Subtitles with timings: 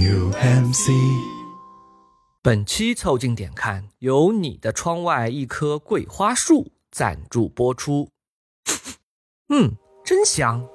[0.00, 0.88] New MC。
[2.40, 8.08] 本期凑近点看，由你的窗外一棵桂花树赞助播出。
[9.52, 10.66] 嗯，真香。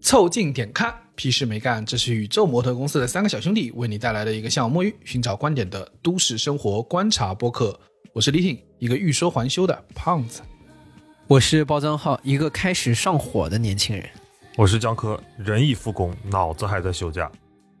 [0.00, 1.84] 凑近点看，屁事没干。
[1.84, 7.78] 这是宇宙模特公司的三个小兄弟为你带来的一个向往摸鱼、寻找观点的都市生活观察播客。
[8.12, 10.42] 我是李挺，一个欲说还休的胖子。
[11.26, 14.08] 我是包账号，一个开始上火的年轻人。
[14.56, 17.28] 我是江科，人已复工，脑子还在休假。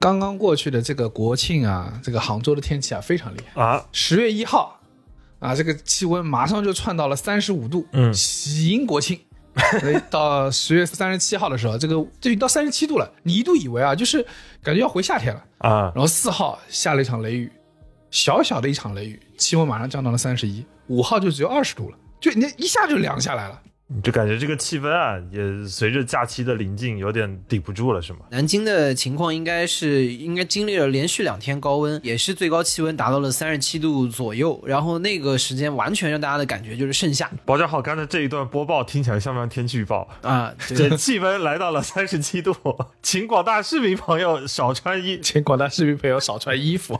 [0.00, 3.62] 刚刚过去的这个国庆啊，这个杭州的天气啊非常厉害。
[3.62, 4.80] 啊，十月一号
[5.38, 9.20] 啊，这个气温马上就窜到了三十五度，嗯喜迎国庆。
[9.78, 14.24] 所以到十月三十七号的时候，这个这已经到三十七度了，你一度以为啊，就是
[14.62, 15.44] 感觉要回夏天了。
[15.58, 17.52] 啊，然后四号下了一场雷雨，
[18.10, 20.64] 小小的一场雷雨，气温马上降到了三十一。
[20.86, 23.60] 五号就只有二十度了，就你一下就凉下来了。
[24.02, 28.20] 就感觉这个气氛啊，也随着假期的临近，有点顶不住了，是吗？
[28.30, 40.08] 南京的情况应该是应该经历了连续两天高温，也是最高气温达到了三十七度左右，然后那个时间完全让大家的感觉就是盛夏保家浩刚才这一段播报听起来像不像天气预报？
[40.22, 42.54] 啊，这气温来到了 三十七度，
[43.02, 45.18] 请广大市民朋友少穿衣。
[45.20, 46.98] 请广大市民朋友少穿衣服，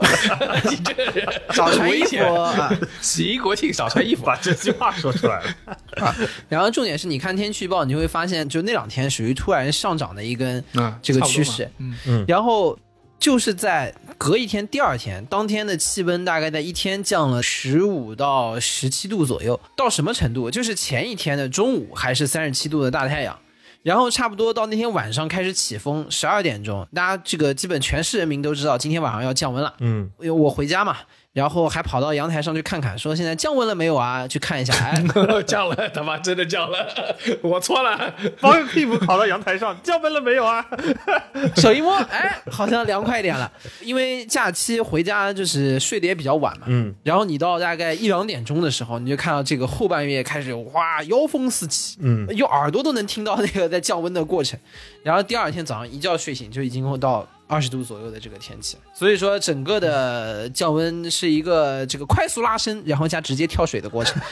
[0.69, 2.71] 你这个人少穿衣服危险啊。
[3.01, 4.25] 喜迎国庆少穿衣服。
[4.25, 6.15] 把这句话说出来了，
[6.49, 11.71] 然后重点是你看天气预报，你会发现就那两天属于突然上涨的一根啊这个趋势，
[12.07, 12.79] 嗯然后
[13.19, 20.51] 就是在隔一天，第二天，当天的气温大概在一天降了十五到十七度左右，到什么程度？
[20.51, 23.39] 就是前一天的中午还是三十七度的大太阳。
[23.83, 29.75] 然后差不多到那天晚上开始起风，十二点钟，大家这个基本全市人民都知道今天晚上要降温了。
[29.81, 30.97] 嗯，因为我回家嘛，
[31.33, 34.27] 然后还跑到阳台上去看看，说现在降温了没有啊？
[34.27, 35.03] 去看一下，哎，
[35.47, 38.13] 降了，他妈真的降了， 我错了。
[38.41, 40.65] 包个屁股跑到阳台上，降温了没有啊？
[41.57, 43.51] 手一摸，哎，好像凉快一点了。
[43.81, 54.59] 因为假期回家就是睡得也比较晚嘛，嗯，然后你到大概一两点钟的时候，你就看到这个后半夜开始哇妖风四起，嗯，用耳朵都能听到那个在降温的过程。
[55.05, 58.79] 然后第二天早上一觉睡醒，就已经会到二十度左右的这个天气。
[58.95, 64.23] 所以说，整个的降温是一个这个快速拉升，然后加直接跳水的过程。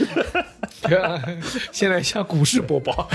[1.72, 3.08] 现在像股市播报，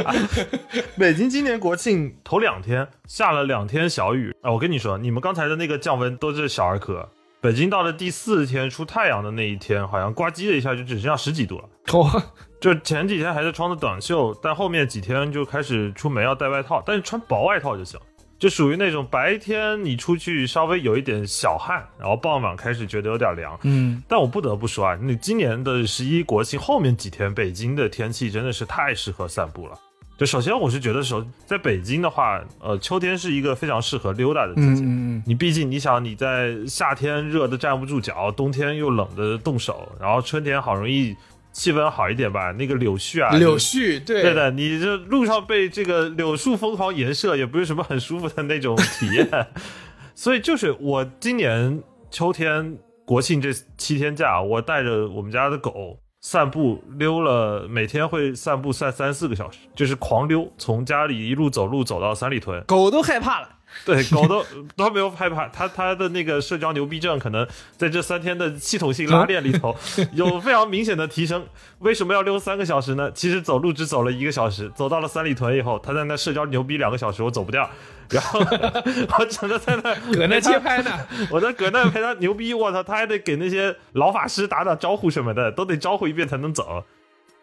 [0.96, 4.50] 北京今年国庆头两天下了两天小雨啊！
[4.50, 7.06] 我跟你说，你们刚才的那个降温都是小儿科。
[7.40, 11.68] 北京到了第四天出太阳的那一天，好像呱唧的一下就只剩下十几度了。
[11.98, 12.24] 哇，
[12.60, 18.00] 就前几天还是穿的短袖，但后面几天就开始出门要带外套，但是穿薄外套就行。
[18.38, 23.58] 就属于那种白天你出去稍微有一点小汗，然后傍晚开始觉得有点凉。
[23.62, 29.78] 嗯，但我不得不说啊，你今年的十一国庆后面几天，北京的天气真的是太适合散步了。
[30.16, 34.82] 就首先我是觉得首在北京的话，呃，秋天是一个非常适合溜达的季节。
[34.82, 41.14] 嗯嗯你毕竟你想你在夏天热的站不住脚，冬天又冷的冻手，然后春天好容易
[41.52, 49.28] 气氛好一点吧，那个柳絮啊，嗯，柳絮，对对的，你这路上被这个柳树疯狂颜射，也不是什么很舒服的那种体验。
[50.14, 62.62] 所以就是我今年秋天国庆这七天假，我带着我们家的狗散步溜了，每天会散步散三四个小时，就是狂溜，从家里一路走路走到三里屯。
[62.64, 63.48] 狗都害怕了。
[63.84, 64.44] 对，狗都
[64.76, 69.76] 都没有害怕，他他的那个社交牛逼症可能在这三天的系统性拉练里头
[70.12, 71.46] 有非常明显的提升。
[71.80, 73.10] 为什么要溜三个小时呢？
[73.12, 77.68] 其实走路只走了一个小时，走到了三里屯以后，他在那社交牛逼两个小时，我走不掉，
[78.10, 78.40] 然后
[79.18, 80.90] 我只能在那 搁那街拍呢，
[81.30, 86.84] 我在搁那陪他牛逼，我操，他还得给那些老法师打打招呼什么的，都得招呼一遍才能走。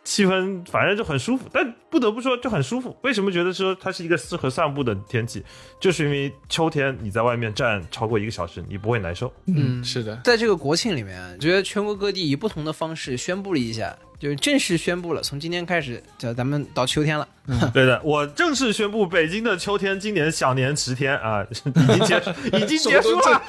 [0.05, 2.95] 气氛反正就很舒服，但不得不说就很舒服。
[3.01, 5.43] 为什么觉得说它是一个适合散步的天气？
[5.79, 9.33] 就是因为秋天你在外面站超过一个小时，你不会难受。
[9.47, 17.27] 嗯，是的，在这个国庆里面，我觉得全国各地以不同的方式宣布了一下就是正式宣布了，从今天开始，就咱们到秋天了。
[17.47, 21.53] 嗯 对的，我正式宣布，北京的秋天今年小年十天啊， 已
[21.87, 23.41] 经结束，已经结束了。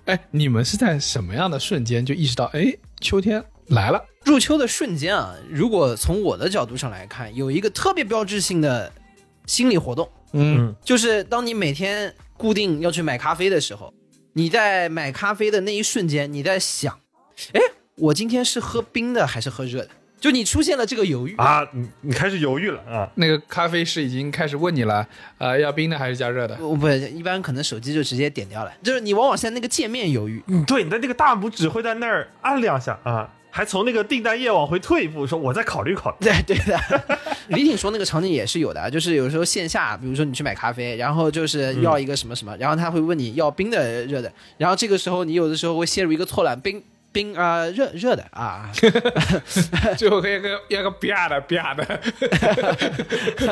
[0.05, 4.03] 哎，你们是在什么样的瞬间就意识到，哎，秋天来了？
[4.25, 8.91] 入秋的瞬间啊，如果从我的角度上来看，有一个特别标志性的
[9.45, 13.93] 心理活动，嗯就是当你每天固定要去买咖啡的时候，
[14.33, 16.99] 你在买咖啡的那一瞬间，你在想，
[17.53, 17.61] 哎，
[17.97, 19.89] 我今天是喝冰的还是喝热的？
[20.19, 21.35] 就你出现了这个犹豫。
[21.35, 23.11] 啊，你你开始犹豫了啊！
[23.15, 25.05] 那个咖啡师已经开始问你了，
[25.37, 26.57] 呃，要冰的还是加热的？
[26.65, 30.41] 我不，一般可能手机就直接点掉了，就是你往往在那个界面犹豫。
[30.47, 36.15] 嗯，对，你的那个大拇指会在那儿按两下啊，还从那个订单页往回退一步，说我再考虑考虑。
[36.25, 36.75] 对对的，
[37.49, 46.83] 李挺说那个场景也是有的，就是有时候线下，比如说你去买咖啡，然后就是要一个什么什么，然后他会问你要冰的、热的，然后这个时候你有的时候会陷入一个错乱，冰
[47.13, 48.71] 冰啊、热热的啊，
[49.97, 52.01] 最后一个要个啪的啪的，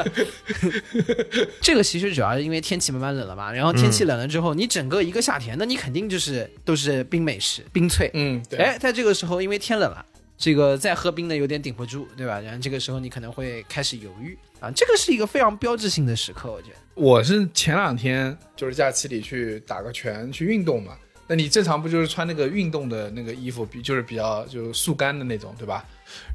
[1.62, 10.06] 这个其实主要是因为天气慢慢冷了嘛，然后天气冷了之后，你整个一个夏天，那你肯定就是都是冰美式、冰萃，嗯，对，哎，在这个时候因为天冷了。
[10.44, 12.40] 这个再喝冰的有点顶不住，对吧？
[12.40, 16.78] 然后这个时候你可能会开始犹豫啊，这个是一个非常标志性的时刻，我觉得。
[16.96, 25.85] 我是前两天就是假期里去打个拳去运动嘛，那你正常不就是穿那个运动的那个衣服，比就是比较就速干的那种，对吧？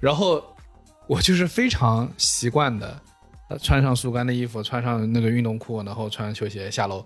[0.01, 0.43] 然后
[1.07, 3.01] 我就是非常习惯的，
[3.51, 7.05] 呃，穿上速干的衣服，穿上那个运动裤，然后穿球鞋下楼，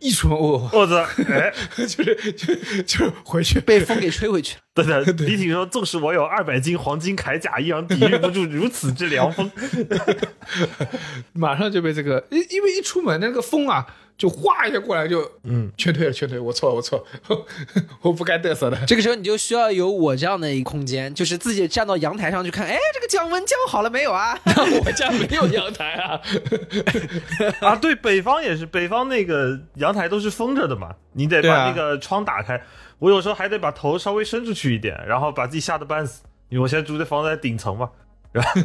[0.00, 0.96] 一出门我我操，
[1.30, 4.60] 哎，就是就就回去被风给吹回去了。
[4.74, 9.48] 对的， 李挺说，纵使我有二百斤黄金铠甲，一样抵御不住如此之凉风。
[11.32, 13.86] 马上就被这个，因因为一出门那个风啊，
[14.16, 17.44] 就哗一下过来就，嗯，劝退了，劝退，我错了，我错了，
[18.00, 18.78] 我不该嘚瑟的。
[18.86, 24.38] 这个时候你就需要有我这样的一个空间，就是自己站到阳台上去看，哎，这个降温降好了没有啊？
[24.84, 26.20] 我家没有阳台啊，
[27.60, 32.62] 啊，对，北方也是，北方那个阳台都是封着的嘛，你得把那个窗打开。
[33.00, 37.90] 我有时候还得把头稍微伸出去一点，然后把自己吓得半死，因为我现在住的房子在顶层嘛，
[38.30, 38.62] 然后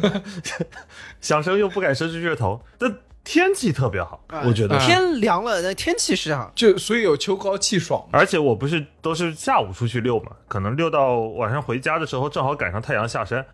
[1.20, 2.62] 想伸又不敢伸出去的头。
[2.78, 4.78] 但天气特别好，我觉得。
[4.78, 8.02] 天凉了，那天气是啊，就所以有秋高气爽。
[8.10, 13.44] 而且我不是都是下午出去遛嘛，可能遛到晚上回家的时候，正好赶上太阳下山。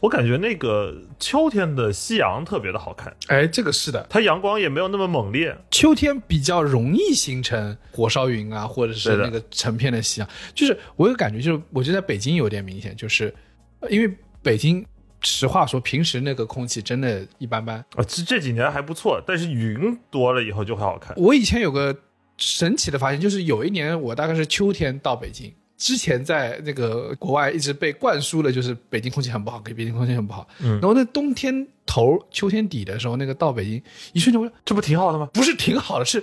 [0.00, 5.52] 我感觉那个秋天的夕阳特别的好看，哎，这个是的，它阳光也没有那么猛烈。
[5.72, 10.30] 秋天比较容易形成火烧云啊，或者是那个成片的夕阳。
[10.54, 13.34] 就是我有感觉，就是我觉得在北京有点明显，就是
[13.80, 14.86] 呃因为北京，
[15.24, 17.78] 实话说，平时那个空气真的一般般。
[17.96, 21.12] 啊，这这几年还不错，但是云多了以后就很好看。
[21.16, 21.96] 我以前有个
[22.36, 30.46] 神奇的发现，就是有一年我大概是秋天到北京，之前在那个国外一直被灌输的就是北京空气很不好，给北京空气很不好。
[30.60, 33.82] 嗯然后那冬天头、秋天底的时候，那个到北京，
[34.12, 35.28] 一瞬间我说这不挺好的吗？
[35.32, 36.22] 不是挺好的，是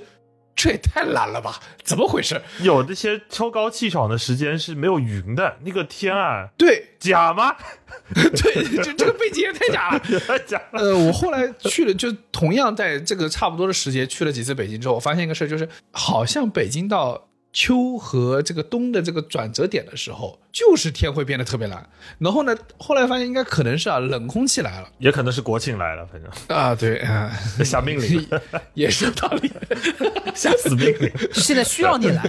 [0.56, 1.59] 这也太懒了吧？
[1.83, 2.42] 怎么回事？
[2.62, 7.56] 有这些秋高气爽的时间是没有云的，那个天啊， 对假吗？
[8.13, 10.39] 对，这这个背景也太假了。
[10.45, 10.81] 假了。
[10.81, 21.87] 呃，我后来去了，就同样在这个差不多的时节去了几次北京之后，我发现一个事儿，就是好像北京到秋和这个冬的这个转折点的时候，就是天会变得特别蓝。
[22.18, 27.31] 然后呢，后来发现应该可能是啊，冷空气来了也可能是国庆来了，反正啊，对啊，
[27.64, 28.28] 下命令，
[28.73, 29.52] 也是有道理。
[30.33, 32.23] 下死命令，现在需要你来。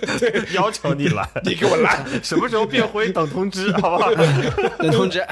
[0.52, 4.14] 要求你来，你给我来，什么时候变灰等通知，好不好？
[4.78, 5.26] 等通知，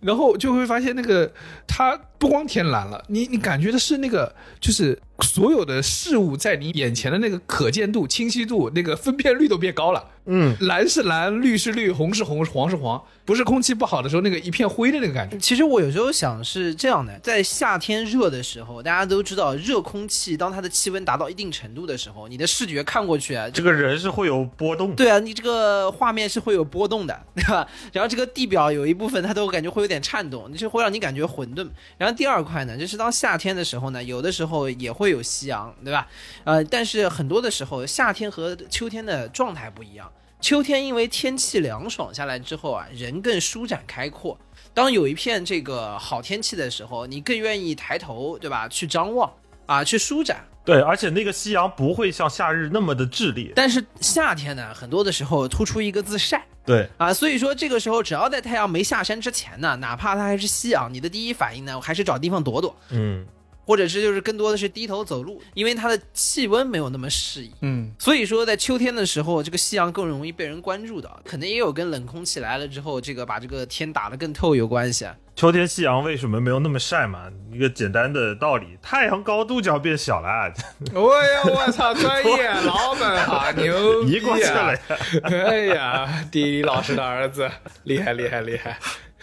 [0.00, 1.30] 然后就会发现那个
[1.66, 10.10] 它不光天蓝了，你你感觉的是那个就是所有的事物在你眼前的那个可见度、清晰度、那个分辨率都变高了。
[10.24, 15.36] 嗯，蓝是蓝，绿是绿，红是红，黄是黄，不是空气不好的时候那个一片灰的那个感觉。
[15.38, 24.94] 其实我有时候想是这样的，在夏天热的时候，大家都知道热空气当它的气温达到一定程度的时候，你的视觉看过去啊，这个人是会有波动。
[24.94, 27.66] 对啊，你这个画面是会有波动的， 对吧？
[27.92, 31.68] 然后这个地表有一部分它都感觉会有点颤动，就会让你感觉混沌。
[31.98, 36.06] 然后第二块呢，就是当夏天的时候呢，有的时候也会有夕阳，对吧？
[36.44, 40.08] 呃，但是很多的时候，夏天和秋天的状态不一样。
[40.42, 44.36] 秋天因为天气凉爽下来之后啊，人更舒展开阔。
[44.74, 48.66] 当有一片这个好天气的时候，你更愿意抬头，对吧？
[48.66, 49.32] 去张望
[49.66, 50.44] 啊，去舒展。
[50.64, 53.52] 对，而且那个夕阳不会像夏日那么的炽烈。
[53.54, 56.44] 但是夏天呢，很多的时候突出一个字晒。
[56.64, 62.74] 对，啊，所以说这个时候，只要在太阳没下山之前呢，哪怕它还是夕阳，你的第一反应呢，还是找地方躲躲。
[62.90, 63.24] 嗯，
[63.64, 67.52] 或者是就是更多的是低头走路，因为它的气温没有那么适宜。
[67.62, 75.14] 嗯，所以说，在秋天的时候，这个夕阳更容易被人关注到，可能也有跟冷空气来了之后，这个把这个天打得更透有关系啊。
[75.34, 77.26] 秋天夕阳为什么没有那么晒嘛？
[77.50, 80.28] 一个简单的道理，太阳高度就要变小了，
[80.92, 84.72] 哎呀，我操，专业老本行，牛逼 移过去了啊！
[84.72, 84.78] 呀。
[85.48, 87.50] 哎呀，地理老师的儿子，
[87.84, 88.78] 厉害厉害厉害！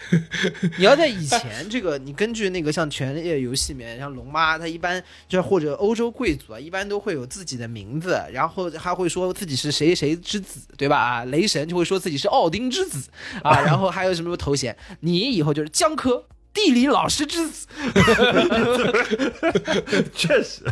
[0.78, 10.96] 你要在以前这个，你根据那个像《权力游戏》里面，像龙妈，她一般就或者欧洲贵族啊，一般都会有自己的名字，然后还会说自己是谁谁之子，对吧？
[10.96, 13.08] 啊，雷神就会说自己是奥丁之子
[13.42, 14.76] 啊， 然后还有什么头衔？
[15.00, 17.66] 你以后就是江科地理老师之子，
[20.12, 20.64] 确实，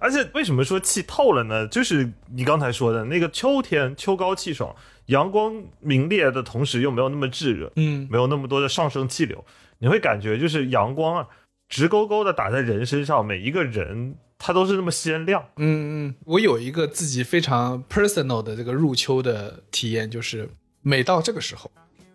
[0.00, 1.66] 而且为什么说气透了呢？
[1.68, 4.74] 就是你刚才说的那个秋天，秋高气爽，
[5.06, 9.44] 阳光明烈的同时又没有那么炙热，嗯，没有那么多的上升气流，
[9.78, 11.28] 你会感觉就是阳光啊，
[11.68, 15.44] 直勾勾的打在人身上，每一个人他都是那么鲜亮。
[15.56, 20.48] 嗯嗯，我有一个自己非常 personal 的这个入秋的体验，就是
[20.82, 21.70] 每到这个时候，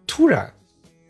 [0.05, 0.53] 突然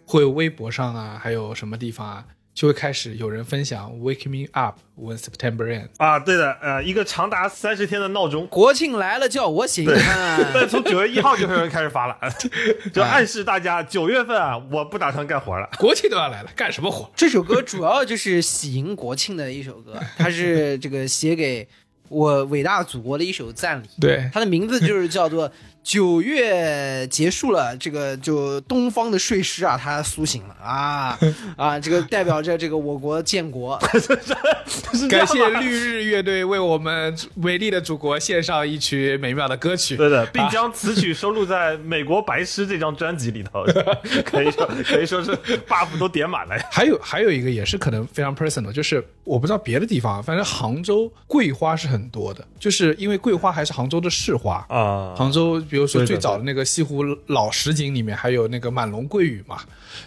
[0.05, 2.25] 会微博上啊，还有什么地方啊，
[2.57, 5.89] 就会开始有人分享 “Wake me up when September ends”。
[5.97, 12.17] 啊，对的，呃，一个长达三十天的闹钟，国庆来了叫我醒，啊但 从九月一号就会有人开始发了，
[12.91, 15.69] 就暗示大家九月份啊，我不打算干活了。
[15.77, 17.07] 国庆都要来了，干什么活？
[17.15, 21.67] 这首歌主要就是喜迎国庆的一首歌，它是这个写给
[22.09, 23.87] 我伟大祖国的一首赞礼。
[24.01, 25.51] 对，它的名字就是叫做
[25.87, 31.17] “九月结束了”，这个就东方的睡狮啊，它苏醒了啊
[31.55, 31.79] 啊！
[31.79, 33.79] 这个代表着这个我国建国。
[35.09, 39.95] 感谢绿日乐队为我们美丽的祖国献上一曲美妙的歌曲。
[39.95, 43.63] 对的，并将此曲收录在《美国白狮》这张专辑里头，
[44.25, 45.31] 可以说可以说是
[45.65, 46.63] buff 都点满了呀。
[46.69, 54.65] 还有还有一个也是可能非常 personal，就是我不知道别的地方，反正杭州桂花是很多的，就是因为桂花还是杭州的市花。
[54.67, 59.59] 啊杭州，比如说最早的那个西湖老实景里面，还有那个满龙桂雨嘛。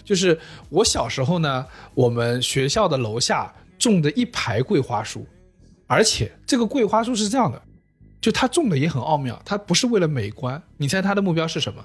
[0.04, 5.26] 就是我小时候呢，我们学校的楼下种的一排桂花树，
[5.86, 7.62] 而且这个桂花树是这样的，
[8.20, 10.60] 就它种的也很奥妙，它不是为了美观。
[10.76, 11.84] 你猜它的目标是什么？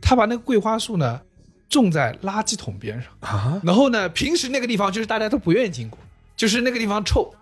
[0.00, 1.20] 他把那个桂花树呢
[1.68, 5.98] 种在垃圾桶边上啊，然后呢，平时那个地方就是大家都不愿意经过，
[6.36, 7.34] 就是那个地方臭，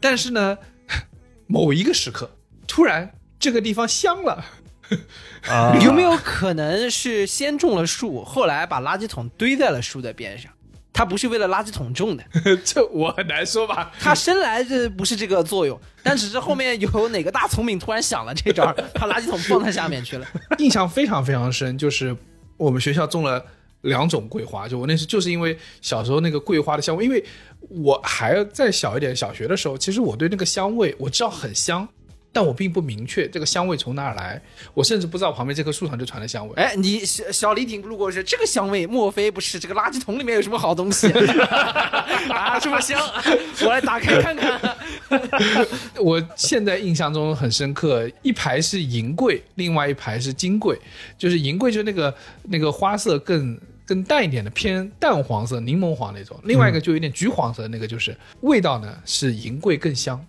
[0.00, 0.58] 但是呢，
[1.46, 2.30] 某一个时刻，
[2.66, 4.44] 突然这个地方香了。
[5.48, 10.50] 啊有没有可能是先种了树，后来把垃圾桶堆在了树的边上？
[10.90, 12.24] 它不是为了垃圾桶种的，
[12.64, 13.92] 这我很难说吧。
[14.00, 18.64] 他生来这不是这个作用，但只是后面有哪个大聪明突然想了这招，
[18.94, 20.26] 把垃圾桶放在下面去了。
[20.58, 22.16] 印象非常非常深，就是
[22.56, 23.44] 我们学校种了
[23.82, 27.24] 两种桂花，就我那时就是因为小时候那个桂花的香味，因为
[27.60, 31.88] 我还再小一点，小学的时候，其实我对那个香味我知道很香，
[32.32, 34.40] 但我并不明确这个香味从哪儿来，
[34.74, 36.54] 我甚至不知道旁边这棵树上就传来香味。
[36.56, 41.10] 哎，你小小李挺路过是这个香味，莫非不是这个垃圾桶里面有什么好东西
[42.30, 42.58] 啊？
[42.60, 43.00] 这么香，
[43.64, 44.76] 我来打开看看。
[45.98, 50.78] 我现在印象中很深刻，一排是银桂，另外一排是金桂，
[51.16, 60.22] 就是银桂就是那个那个花色更更淡一点的偏淡黄色、柠檬黄那种，另外一个就有点橘黄色那个，就是味道呢是银桂更香，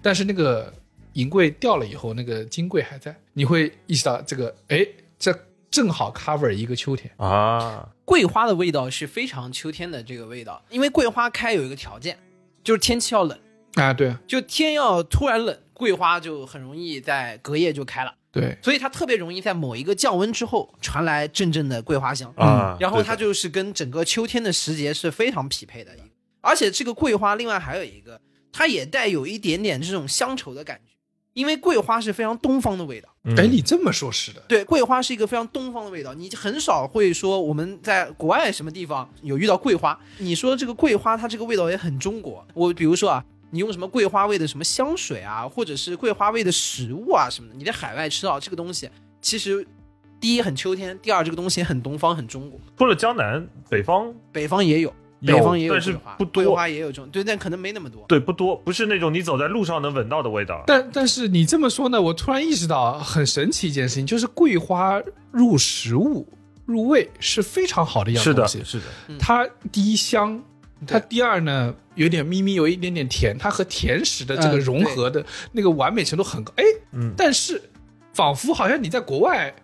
[0.00, 0.72] 但是那个
[1.14, 4.86] 银桂掉了以后，那个金桂还在，你会意识到这个，哎，
[5.18, 5.36] 这
[5.70, 7.12] 正好 cover 一个秋天。
[7.16, 12.18] 啊，桂花的味道是非常秋天的这个味道，因为桂花开有一个条件，
[12.62, 13.38] 就是天气要冷，
[13.74, 14.14] 啊，对。
[14.26, 18.14] 就天要突然冷，桂花就很容易在隔夜就开了。
[18.30, 22.32] 对，所以它特别容易在某一个降温之后传来阵阵的桂花香。
[22.36, 26.00] 啊然后它就是跟整个秋天的时节是非常匹配的一，
[26.40, 28.18] 而且这个桂花另外还有一个，
[28.50, 30.91] 它也带有一点点这种乡愁的感觉，
[31.34, 33.08] 因为桂花是非常东方的味道。
[33.24, 39.96] 嗯哎，你这么说，是的，对，桂花是一个非常东方的味道，你很少会说我们在国外什么地方有遇到桂花。
[40.18, 42.44] 你说这个桂花，它这个味道也很中国。
[42.52, 49.64] 我比如说啊，你用什么桂花味的什么香水啊，或者是桂花味的食物啊什么的，你在海外吃到这个东西，其实
[50.20, 52.58] 第一很秋天，第二这个东西很东方很中国。
[52.76, 54.92] 除了江南，北方北方也，有
[55.24, 58.04] 北方也有但是，不多桂花也有这种，对，但可能没那么多。
[58.08, 60.62] 对不多，不是那种你走在路上能闻到的味道。
[60.66, 65.00] 但但是你这么说呢，我突然意识到很神奇一件事情，就是桂花
[65.30, 66.26] 入食物
[66.66, 68.62] 入味是非常好的一样是的，东西。
[68.64, 68.84] 是的，
[69.18, 70.42] 它第一香，
[70.86, 76.52] 它第二呢有点咪咪，有一点点甜，它和甜食的这个嗯融合的那个完美程度很高。
[76.56, 77.62] 哎，嗯但是
[78.12, 79.54] 仿佛好像你在国外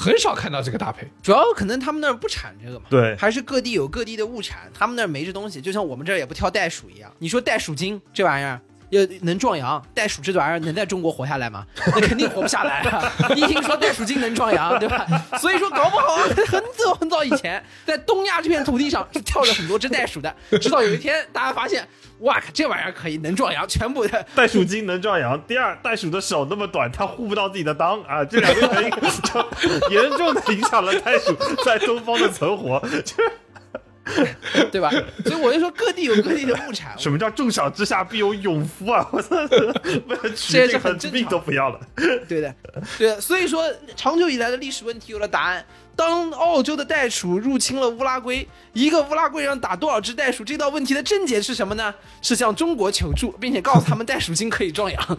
[0.00, 1.06] 很少看到这个搭配。
[1.22, 7.12] 主要可能他们那儿不产这个嘛，对还是各地有各地的物产，他们那儿没这东西，就像我们这儿也不挑袋鼠一样。
[7.18, 8.58] 你说袋鼠精这玩意儿。
[8.90, 11.64] 要能壮阳，袋鼠这玩意儿能在中国活下来吗？
[11.94, 13.12] 那肯定活不下来啊！
[13.34, 15.06] 一听说袋鼠精能壮阳，对吧？
[15.38, 16.16] 所以说搞不好
[16.46, 21.86] 很早很早以前，在东亚这片土地上是跳着很多只袋鼠的，直到有一天大家发现，
[22.20, 25.40] 哇靠，这玩意儿可以能壮阳，全部的袋鼠精能壮阳。
[25.46, 32.82] 第二，袋鼠的手那么短，它护不到自己的裆啊，这两个原因就 严重的影响了袋鼠在东方的存活。
[34.16, 34.90] 就 是对吧？
[35.24, 39.06] 所以我就说各地有各地的物产，什么叫重赏之下必有勇夫啊！
[39.12, 39.36] 我操，
[40.06, 41.80] 为了取这是这个很命都不要了。
[42.28, 42.54] 对的，
[42.98, 43.64] 对的，所以说
[43.96, 45.64] 长久以来的历史问题有了答案。
[45.96, 50.42] 当澳洲的袋鼠入侵了乌拉圭，一个乌拉圭人打多少只袋鼠？
[50.42, 51.94] 这道问题的症结是什么呢？
[52.22, 54.98] 是向中国求助，并且告诉他们袋鼠精可以壮阳。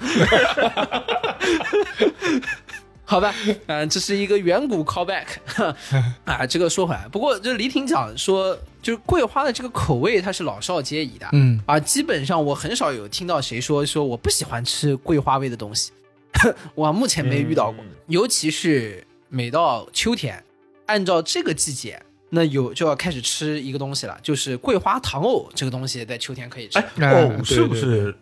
[3.11, 5.25] 好吧，嗯、这是一个远古 callback
[6.23, 6.47] 啊。
[6.47, 15.91] 这个说回来，不过就李婷讲说，就是桂花的这个口味它是老少皆宜的，嗯啊，基本上我很少有听到谁说说我不喜欢吃桂花味的东西，
[16.73, 17.83] 我目前没遇到过。
[18.07, 20.41] 尤其是每到秋天，
[20.85, 26.79] 按照这个季节，那有就要开始吃一个东西了，就是桂花糖藕这个东西，在秋天可以吃。
[26.79, 28.15] 哎，哎藕对是不是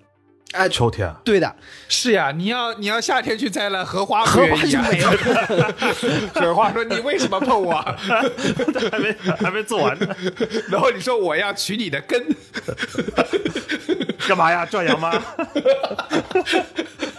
[0.53, 1.15] 哎秋天啊？
[1.23, 1.55] 对的，
[1.87, 5.11] 是呀，你要你要夏天去摘了荷花，荷花就没有。
[5.11, 5.75] 了。
[6.33, 7.73] 荷花说：“你为什么碰我
[8.91, 10.07] 还没还没做完呢，？”
[10.69, 12.25] 然后你说：“我要取你的根。
[14.27, 14.65] 干嘛呀？
[14.65, 15.11] 壮阳吗？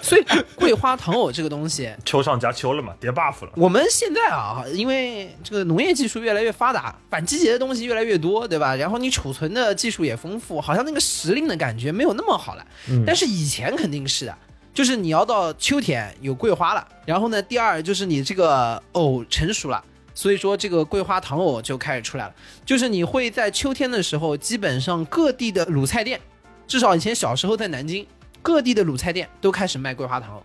[0.02, 0.24] 所以
[0.56, 3.52] 桂花糖藕这个东西，秋上加秋了嘛，叠 buff 了。
[3.54, 8.74] 我们现在啊，因为这个农业技术越来越发达，反季节的东西越来越多，对吧？
[8.74, 12.66] 然后你储存的技术也丰富，好像那个时令的感觉没有那么好了。
[13.06, 14.38] 但是以前肯定是的，
[14.72, 19.82] 就是你要到秋天有桂花了，然后呢，第二就是你这个藕成熟了。
[20.12, 22.34] 所以说，这个桂花糖藕就开始出来了。
[22.66, 26.20] 就是你会在秋天的时候，基本上各地的卤菜店，
[26.66, 28.06] 至少以前小时候在南京，
[28.42, 30.44] 各地的卤菜店都开始卖桂花糖藕，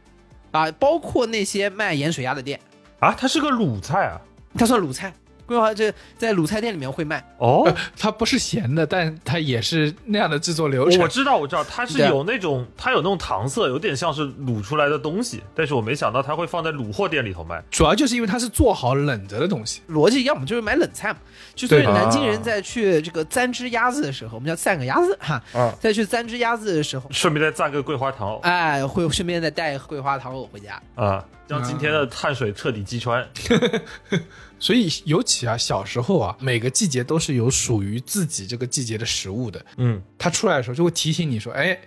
[0.51, 2.59] 啊，包括那些卖盐水鸭的店，
[2.99, 4.21] 啊，它是个卤菜啊。
[4.57, 5.11] 它算卤菜。
[5.45, 11.01] 桂花这在卤菜店里面会卖，哦，”它不是咸的，但它也是那样的制作流程。
[11.01, 17.63] 我知道，我知道，它是有那种，它有那种糖色，有点像是卤出来的东西，但是我没想到它会放在卤货店里头卖。
[17.69, 19.81] 主要就是因为它是做好冷着的东西。
[19.89, 21.19] 逻辑要么就是买冷菜嘛。
[21.53, 30.81] 就所以南京人在去这个簪只鸭子的时候，我们叫簪个鸭子哈，啊，再去簪只鸭子的时候，顺便再蘸个桂花糖藕哎，会顺便再带桂花糖藕回家。
[30.95, 33.25] 啊，让今天的碳水彻底击穿。
[34.65, 39.63] 所以尤其啊，小时候啊，每个季节都是有属于自己这个季节的食物的。
[39.77, 41.79] 嗯，它出来的时候就会提醒你说：“哎，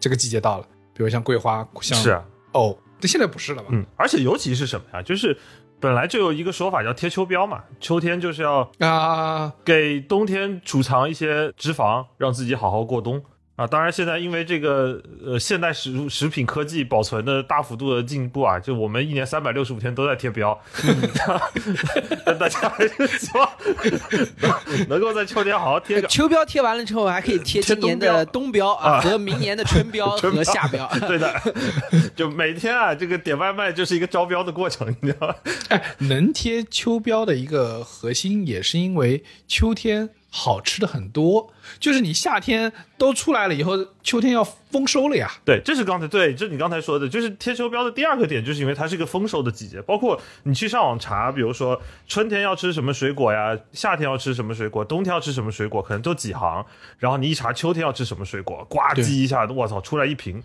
[0.00, 0.66] 这个季节到了。”
[0.96, 3.68] 比如像桂花，像是啊，哦，这现在不是了吧？
[3.72, 5.02] 嗯，而且尤其是什么呀？
[5.02, 5.36] 就是
[5.78, 13.22] 本来就有一个说法叫贴秋膘嘛，秋天就是要啊，给冬天储藏一些脂肪，让自己好好过冬
[13.56, 13.66] 啊。
[13.66, 20.58] 当然，现在因为这个呃现代食食品科技保存的大幅度的进步啊，就我们一年三百六十五天都在贴标，
[22.24, 23.48] 但 大家还是希望
[24.40, 26.08] 能 能够在秋天好好贴个。
[26.08, 30.90] 秋标贴完了之后，还可以贴今年的冬标啊和明年的春标 春标和夏标。
[31.06, 31.40] 对的，
[32.14, 35.34] 就每天啊，这个点外卖就是一个招标的过程，你知道吗？
[35.68, 45.30] 哎，能贴秋标的一个核心也是因为秋天好吃的很多，就是你夏天都出来了以后，秋天要丰收了呀。
[45.44, 49.82] 对，这是刚才对，这是你刚才说的，就是贴秋膘的第二个点，就是因为它是一个丰收的季节。
[49.82, 56.64] 包括你去上网查，比如说春天要吃什么水果呀，夏天要吃什么水果，冬天要吃什么水果，可能都几行。
[56.98, 60.42] 然后你一查秋天要吃什么水果，呱唧一下，我操，出来一瓶。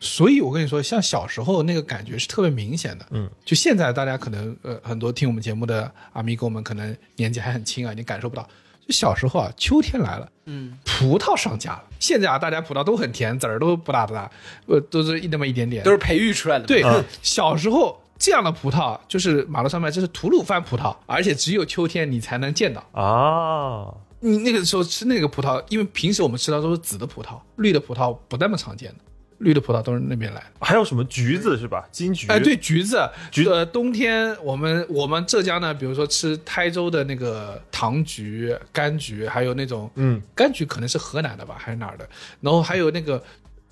[0.00, 3.04] 所以我跟你说，像小时候那个感觉是特别明显的。
[3.10, 8.48] 嗯，就现在大家可能呃很多听我们节目的阿咪哥们可能年纪还很轻啊，你感受不到。
[8.88, 11.84] 就小时候啊，秋天来了，嗯，葡萄上架了。
[12.00, 14.30] 现在啊，大家葡萄都很甜，籽儿都不大不大，
[14.66, 15.84] 呃，都是一那么一点点。
[15.84, 16.64] 都是培育出来的。
[16.64, 22.82] 对，嗯小时候这样的葡萄就是马路上卖，这是吐鲁番葡萄，而且只有秋天你才能见到。
[22.92, 29.04] 啊，你那个时候吃那个葡萄，因为平时我们吃到都是紫的葡萄，绿的葡萄不那么常见的，
[29.38, 30.46] 绿的葡萄都是那边来的。
[30.60, 31.86] 还有什么橘子是吧？
[31.92, 32.26] 金橘。
[32.28, 42.08] 哎，对，橘子，橘呃，冬天我们我们浙江呢，比如说吃台州的那个糖橘、柑橘，还有那种，嗯，柑橘可能是河南的吧，还是哪儿的？
[42.40, 43.22] 然后还有那个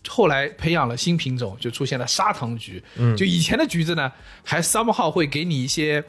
[0.08, 2.82] 后来培养了新品种，就出现了砂糖橘。
[2.96, 4.12] 嗯就以前的橘子呢，
[4.44, 6.02] 还 somehow 会给你一些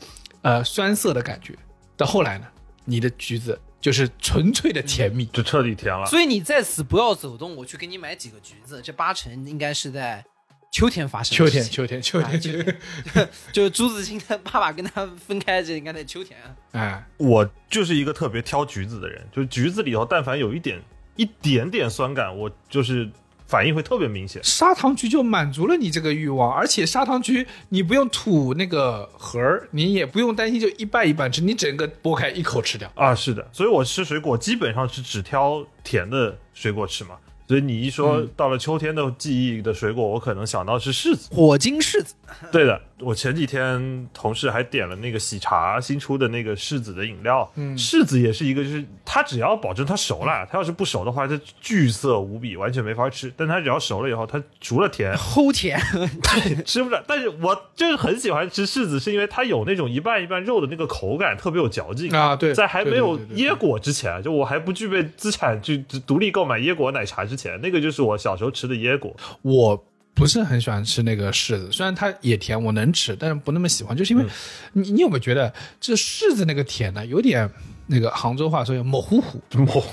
[0.43, 1.54] 呃酸涩的感觉，
[1.96, 2.46] 到后来呢，
[2.86, 5.26] 你的橘子就是纯粹的甜蜜。
[5.28, 6.06] 就彻底甜了。
[6.06, 10.26] 所以你在此不要走动，我去给你买几个橘子，这八成应该是在
[10.69, 16.54] 秋天发生秋天，的秋天，秋啊天，秋秋天，就是 朱自清的爸爸跟他分开，这应该在秋天啊。
[16.73, 20.82] 哎，我就是一个特别挑橘子的人，就是橘子里头但凡有一点
[21.15, 23.10] 一点点酸感，我就是
[23.48, 24.42] 反应会特别明显。
[24.44, 32.92] 砂糖橘就满足了你这个欲望，而且砂糖橘你不用吐那个核儿，你也不用担心就一半一半吃，你整个剥开一口吃掉。
[32.94, 37.16] 啊，是的，所以我吃水果基本上是只挑甜的水果吃嘛。
[37.48, 41.34] 所以你一说到了秋天的记忆的水果，我可能想到是柿子。
[41.34, 42.14] 火晶柿子，
[42.52, 53.32] 对的，我前几天同事还点了那个喜茶新出的那个柿子的饮料，嗯，柿子也是一个，就是它只要保证它熟了，它要是不熟的话，它巨涩无比，完全没法吃。
[53.38, 55.80] 但它只要熟了以后，它除了甜，齁甜，
[56.24, 57.04] 对吃不了。
[57.08, 69.16] 但是我就是很喜欢吃柿子，是因为它有那种一半一半肉的那个口感，特别有嚼劲啊对在还没有椰果之前，就我还不具备资产去独立购买椰果奶茶之前，那个就是我小时候吃的椰果。
[69.44, 69.86] 我
[70.17, 74.25] 不是很喜欢吃那个柿子，虽然它也甜，我能吃，但是不那么喜欢，就是因为、
[74.73, 77.49] 你你有没有觉得这柿子那个甜呢，有点
[77.86, 79.39] 那个杭州话说叫模糊糊，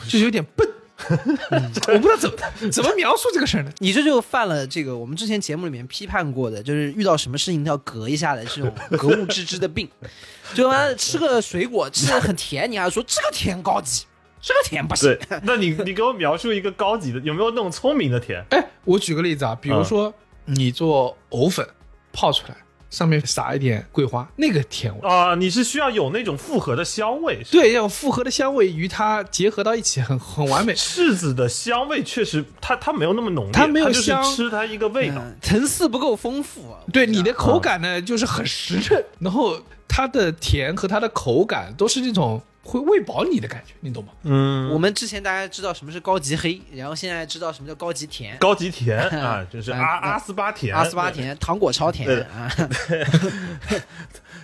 [0.09, 0.67] 就是有点笨。
[1.09, 3.71] 我不知道怎么怎么描述这个事儿呢？
[3.79, 9.89] 你这就犯了这个我们之前节目里面批判过的，就是遇到什么事情都要隔一下的这种格物致知的病。
[10.55, 14.05] 就妈吃个水果吃的很甜，你还说这个甜高级，
[14.41, 18.43] 这个甜不行 对。，那你你给我描述一个高级的，有没有那种聪明的甜？
[18.51, 20.13] 哎，我举个例子啊，比如说
[20.45, 21.67] 你做藕粉
[22.13, 22.57] 泡出来，
[22.91, 25.09] 上面撒一点桂花，那个甜味。
[25.09, 30.73] 啊、你是需要有那种复合的香味，对，要有复合的香味与它结合到一起，很很完美。
[30.75, 35.17] 柿子的香味确实，它它没有那么浓烈，它没有就是香吃它一个味道。
[35.19, 36.79] 嗯，层次不够丰富啊。
[36.93, 44.13] 对你的口感呢，就是很实诚，然后它的甜和它的口感都是那种会喂饱你的感觉，你懂吗？
[44.23, 48.37] 嗯，我们之前大家知道什么是高级黑，然后现在知道什么叫高级甜。
[48.39, 52.51] 高级甜 啊，就是阿嗯阿斯巴甜，阿斯巴甜、糖果超甜的啊！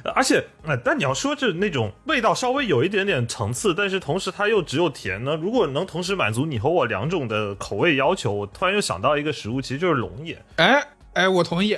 [0.14, 5.36] 而且，呃，但你要说就是那种味道稍微有一点点层次，但是同时它又只有甜呢。
[5.36, 10.42] 如果能同时满足你和我两种的口味要求，我突然又想到一个食物，其实就是龙眼。
[10.56, 11.76] 哎哎，我同意。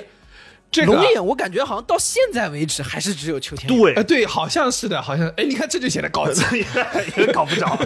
[0.73, 3.67] 这个龙眼我感觉好像到现在为止还是只有秋天。
[3.67, 6.65] 对哎，，对，好像是的，好像哎，你看这就显得高级，
[7.15, 7.77] 也搞不着。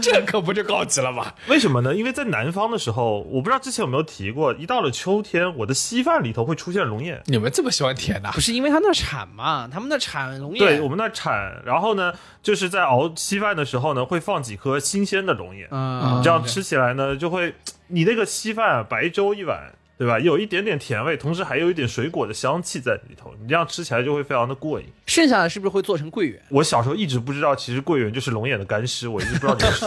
[0.00, 1.34] 这可不就高级了吗？
[1.48, 1.92] 为什么呢？
[1.92, 7.20] 因为在南方的时候，我不知道之前有没有提过，一到了秋天，我的稀饭里头会出现龙眼。
[7.26, 8.40] 你们这么喜欢甜的不？
[8.40, 10.58] 是因为他那产嘛，他们那产龙眼。
[10.58, 17.54] 对我们那产，然后呢，就是在熬稀饭的时候呢，会放几颗新鲜的龙眼，嗯，这样吃起来呢，就会
[17.88, 20.18] 你那个稀饭白粥一碗，对吧？
[20.18, 24.86] 有一点点甜味，同时还有一点水果的香气在里头，你这样吃起来就会非常的过瘾。
[25.06, 26.42] 剩下的是不是会做成桂圆？
[26.50, 29.86] 我小时候一直不知道，其实桂圆就是龙眼的干尸，我一直不知道这个事。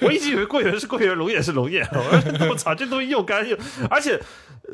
[0.00, 1.86] 我一直以为桂圆是桂圆，龙眼是龙眼。
[2.48, 3.56] 我操，这东西又干又……
[3.90, 4.18] 而且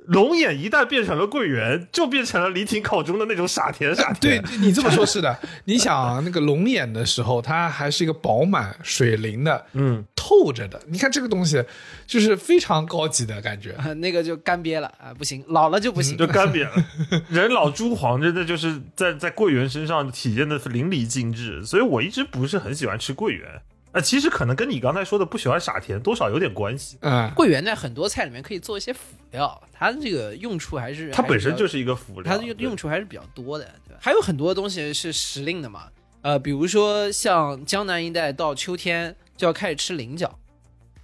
[0.06, 4.58] 龙眼一旦变成了桂圆，就变成了李挺口中的那种傻甜傻甜对。
[4.58, 5.38] 你这么说，是的。
[5.64, 10.80] 你想那个龙眼的时候，它还是一个饱满水灵的， 嗯，透着的。
[10.88, 11.64] 你看这个东西，
[12.06, 13.74] 就是非常高级的感觉。
[13.98, 16.16] 那个就干瘪了啊，不行，老了就不行。
[16.16, 16.84] 就干瘪了，
[17.28, 23.46] 人老珠黄，真的就是在在桂圆身上体现的淋漓尽致，所以我一直不是很喜欢吃桂圆。
[23.92, 26.98] 啊，其实可能跟你刚才说的不喜欢傻甜多少有点关系。
[27.00, 33.98] 嗯，桂圆在很多菜里面可以做一些辅料，它这个用处还是它本身就是是一个辅料，它的用用处还是比较多的，对吧？
[34.00, 35.88] 还有很多东西是时令的嘛，
[36.20, 40.38] 呃，比如说像江南一带到秋天就要开始吃菱角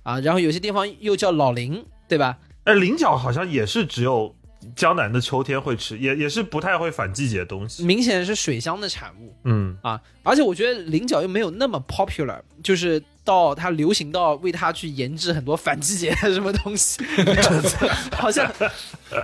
[0.02, 2.38] 啊，然后有些地方又叫老菱，对吧？
[2.64, 4.34] 哎，菱角好像也是只有
[4.74, 7.84] 江南的秋天会吃，也也是不太会反季节的东西。
[7.84, 17.02] 明显是水乡的产物嗯，啊，而且我觉得菱角又没有那么 popular，就是到它流行到为它去研制很多反季节的什么东西，
[18.16, 18.50] 好像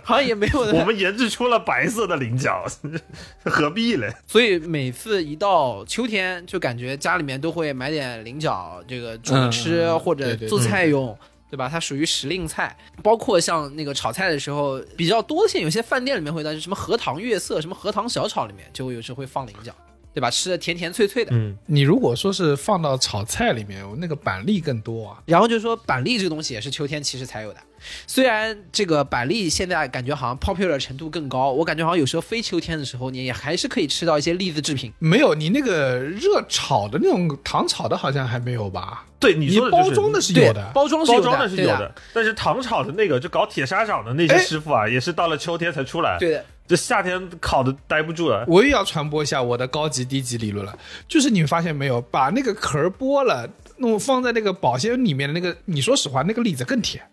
[0.04, 0.60] 好像也没有。
[0.60, 2.64] 我们研制出了白色的菱角，
[3.44, 4.12] 何必嘞？
[4.26, 11.16] 所以每次一到秋天，就感觉家里面都会买点菱角，这个煮嗯吃、嗯或者对对做菜用，
[11.50, 11.68] 对吧？
[11.68, 19.74] 它属于时令菜，包括像那个炒菜的时候比较多，现在有些饭店里面会到什么荷塘月色、什么荷塘小炒里面，就会有时候会放菱角，
[20.14, 20.30] 对吧？
[20.30, 21.32] 吃的甜甜脆脆的。
[21.34, 25.22] 嗯，你如果说是放到炒菜里面，那个板栗更多啊。
[25.26, 27.60] 然后就是说板栗这个东西也是秋天其实才有的，
[28.06, 34.92] 虽然这个板栗现在感觉好像 popular 程度更高，我感觉好像有时候非秋天的时候，你也还是可以吃到一些栗子制品。
[34.98, 39.06] 没有你那个热炒的那种糖炒的，好像还没有吧？
[39.18, 46.44] 对你你说的就是包装的是有的，包装是有的，包装的是有的，但是糖炒的那个就搞铁砂掌的那些哎师傅啊，也是到了秋天才出来，对的。
[46.66, 48.44] 这夏天烤的待不住了。
[48.46, 57.04] 我也要传播一下我的高级低级理论了，就是你发现没有，把那个壳剥了，弄放在那个保鲜里面的那个，你说实话，那个栗子更甜。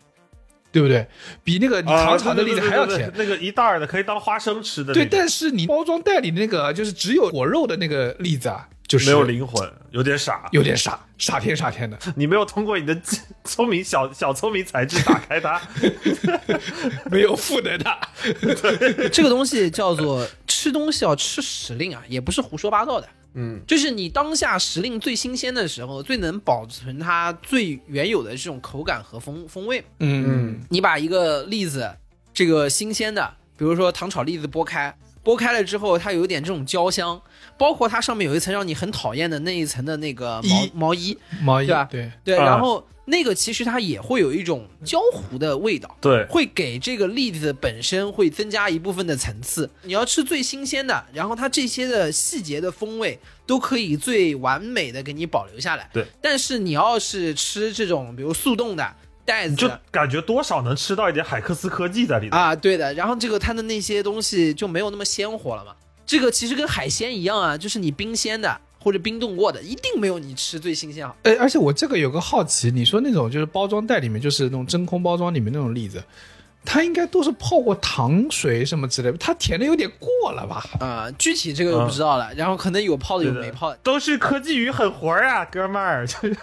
[0.72, 1.08] 对不对？
[1.44, 3.08] 比那个你糖厂的栗子还要甜。
[3.08, 10.48] 啊对对对对那个一袋儿的可以当花生吃的那对，但是你包装袋里那个就是只有果肉的那个栗子啊，就是没有灵魂，有点傻。
[10.52, 11.98] 有点傻，傻甜傻甜的。
[12.16, 13.00] 你没有通过你的
[13.44, 15.62] 聪明小小聪明才智打开它。
[17.12, 18.00] 没有赋能它。
[19.12, 23.10] 这个东西叫做吃东西要吃时令啊，也不是胡说八道的。
[23.34, 29.84] 嗯，就是你当下时令最新鲜的时候，最能保存它最原有的这种口感和风风味。
[30.00, 31.94] 嗯，你把一个栗子，
[32.34, 34.98] 这个新鲜的，比如说糖炒栗子剥开，
[35.28, 37.22] 剥开了之后，它有一点这种焦香，
[37.58, 45.94] 包括它上面有一层让你很讨厌的那一层的那个毛衣毛衣，毛衣对吧对，对，啊然后那个其实它也会有一种焦糊的味道。
[46.00, 49.70] 对，会给这个栗子本身会增加一部分的层次。
[49.84, 55.90] 你要吃最新鲜的，然后它这些的细节的风味都可以最完美的给你保留下来。
[55.92, 58.96] 对，但是你要是吃这种比如速冻的
[59.28, 62.38] 袋子就感觉多少能吃到一点海克斯科技在里头。
[62.38, 65.74] 啊，对的，然后这个它的那些东西就没有那么鲜活了嘛。
[66.06, 71.14] 这个其实跟海鲜一样啊，就是你冰鲜的或者冰冻过的，一定没有你吃最新鲜好。
[71.24, 76.02] 哎，而且我这个有个好奇，你说那种就是包装袋里面就是那种真空包装里面那种栗子，
[76.66, 80.64] 它应该都是泡过糖水什么之类的，它甜的有点过了吧？
[80.80, 82.34] 啊、具体这个就不知道了。
[82.36, 86.06] 然后可能有泡的，有没泡的，都是科技与狠活儿啊，哥们儿！
[86.06, 86.38] 就 是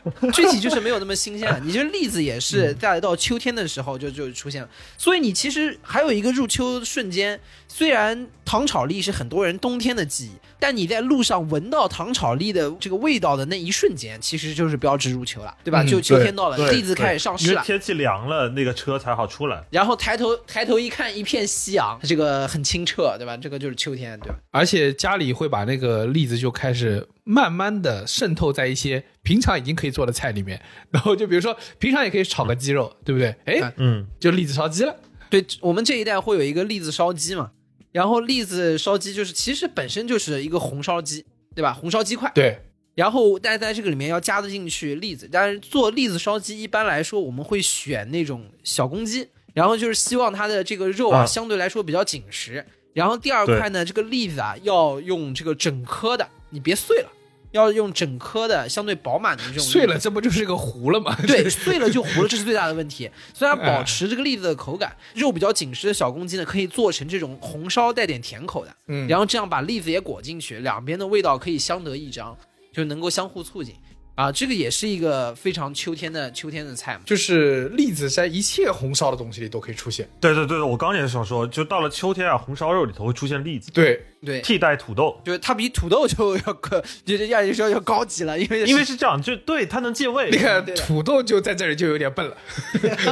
[0.32, 1.60] 具体就是没有那么新鲜了。
[1.62, 15.82] 你这栗子也是在到秋天的时候就就出现了，所以你其实还有一个入秋瞬间，虽然糖炒栗是很多人冬天的记忆，但你在路上闻到糖炒栗的这个味道的那一瞬间，其实就是标志入秋了，对吧？
[15.82, 17.60] 嗯就秋天到了，栗子开始上市了。
[17.64, 19.64] 天气凉了，那个车才好出来。
[19.72, 23.36] 然后抬头抬头一看，一片夕阳，这个很清澈，对吧？
[23.36, 24.38] 这个就是秋天，对吧？
[24.52, 33.34] 而且家里会把那个栗子就开始慢慢的渗透在一些平常已经可以做的菜里面，然后就比如说平常也可以炒个鸡肉，对不对？
[33.46, 34.94] 哎，嗯，就栗子烧鸡了。
[35.28, 37.50] 对我们这一代会有一个栗子烧鸡嘛，
[37.92, 41.24] 然后栗子烧鸡就是其实本身就是一个红烧鸡，
[41.54, 41.72] 对吧？
[41.72, 42.58] 红烧鸡块，对，
[42.94, 52.64] 然后但是在这个里面要加的进去栗子，但是做栗子烧鸡一般来说我们会选那种小公鸡，然后就是希望它的这个肉啊啊相对来说比较紧实。
[52.94, 57.10] 然后第二块呢，这个栗子啊要用这个整颗的，你别碎了，
[57.52, 59.62] 要用整颗的相对饱满的这种。
[59.62, 61.16] 碎了这不就是个糊了吗？
[61.26, 63.08] 对， 碎了就糊了，这是最大的问题。
[63.32, 72.36] 所以它保持这个栗子的口感，肉比较紧实的小公鸡呢，可以做成这种红烧带点甜口的，嗯然后这样把栗子也裹进去，两边的味道可以相得益彰，
[72.72, 73.74] 就能够相互促进。
[74.14, 77.00] 啊，这个也是一个非常秋天的秋天的菜嘛。
[77.06, 80.06] 就是栗子在一切红烧的东西里都可以出现。
[80.20, 90.30] 对对对，我刚也是想说，就到了秋天啊，红烧肉里头会出现栗子，对，对，替代土豆，就是它比土豆就要高， 就是要说要高级了，因为因为是这样，就对它能借味。
[90.30, 92.36] 你看对土豆就在这里就有点笨了。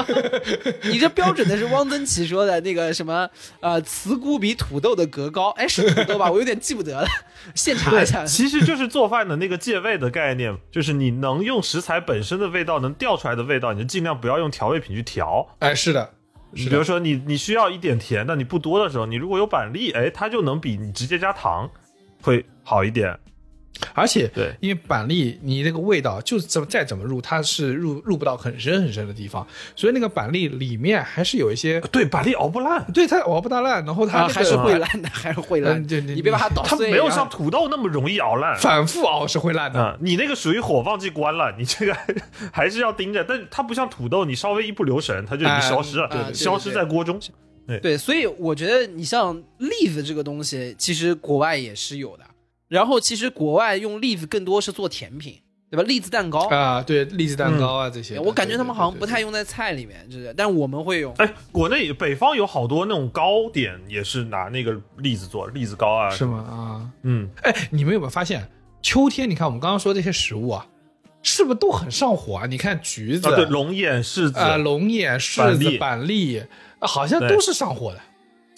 [0.85, 3.29] 你这标准的是汪曾祺说的那个什么
[3.61, 6.31] 呃，茨菇比土豆的格高，哎，是土豆吧？
[6.33, 7.09] 我有点记不得了，
[7.55, 8.25] 现查一下。
[8.25, 15.57] 其实就是做饭的那个借味的概念，就是你能用食材本身的味道能调出来的味道，你就尽量不要用调味品去调。
[15.59, 16.13] 哎，是的，
[16.53, 21.71] 你比如说你你需要一点甜但，你不多的时候，你如果有板栗，哎，它就能比你直接加糖
[22.23, 23.19] 会好一点。
[23.95, 36.87] 而且对因为板栗你那个味道就怎么再怎么入，它是入入不到很深很深的地方，所以那个板栗里面还是有一些，对，板栗熬不烂，对它熬不大烂，然后它、那啊，个还是会烂的， 还是会烂对对你别把它捣它碎。
[36.87, 38.57] 它没有像土豆那么容易熬烂。
[38.59, 39.81] 反复熬是会烂的。
[39.81, 41.97] 啊、你那个属于火忘记关了，你这个
[42.53, 43.25] 还是要盯着。
[43.25, 47.21] 但它不像土豆，你稍微一不留神，它就已经消失了，哎对对对消失在锅中。
[47.83, 52.25] 对，所以我觉得你像栗子这个东西，其实国外也是有的。
[52.71, 55.83] 然后其实国外用栗子更多是做甜品，对吧？
[55.83, 61.13] 栗子蛋糕，啊，对，栗子蛋糕啊、这些，我感觉他们好像不太用在菜里面，就是，但我们会用。
[61.15, 66.25] 哎，国内北方有好多那种糕点，也是拿那个栗子做，栗子糕啊，是？
[66.25, 66.39] 吗？
[66.39, 68.49] 啊，嗯，哎，你们有没有发现，
[68.81, 70.65] 秋天你看我们刚刚说这些食物啊，
[71.25, 72.47] 是不是都很上火啊？
[72.47, 76.39] 你看橘子啊，对，龙眼、柿子，啊、龙眼、柿子、板栗板栗，
[76.79, 78.01] 啊好像都是上火的。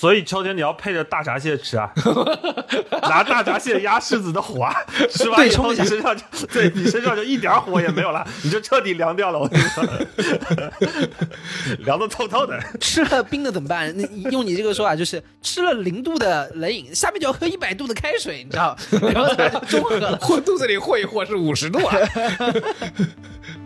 [0.02, 1.88] 所以秋天你要配着大闸蟹吃啊，
[3.02, 4.74] 拿大闸蟹压柿子的火啊，
[5.08, 9.38] 吃完以后你身上就对你身上就一点火也没有了，你就彻底凉掉了。
[9.38, 9.84] 我跟你说，
[11.86, 12.60] 凉的透透的。
[12.80, 13.94] 吃了冰的怎么办？
[14.32, 18.76] 用你这个说法，就是吃了零度的冷饮，下面就要喝一百度的开水，你知道？
[19.14, 19.32] 然后
[19.68, 20.16] 中和了。
[20.16, 21.96] 和肚子里和一和是五十度啊。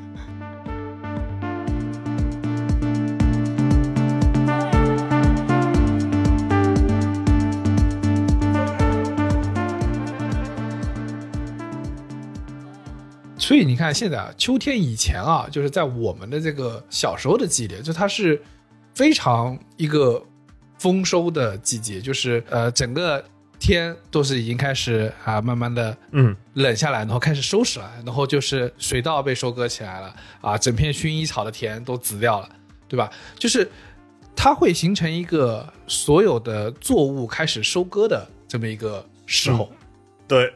[13.46, 18.42] 所以你看现在啊，秋天以前啊，就是在我们的这个小时候的季节，就它是
[18.92, 20.20] 非常一个
[20.80, 23.24] 丰收的季节，就是呃整个
[23.60, 32.48] 天都是已经开始啊慢慢的嗯，冷下来，然后开始收拾了，然后就是水稻被收割起来了啊，整片薰衣草的田都紫掉了，
[32.88, 33.08] 对吧？
[33.38, 33.70] 就是
[34.34, 39.70] 它会形成一个所有的作物开始收割的这么一个时候。
[40.26, 40.52] 对，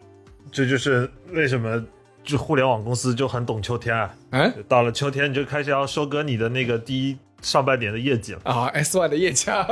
[0.50, 1.81] 这就是为什么
[2.31, 4.14] 就互联网公司就很懂秋天啊。
[4.31, 8.40] 嗯到了秋天，你就开始要收割你的那个第一上半年的业绩了。
[8.45, 9.66] 啊，S Y 的业绩啊，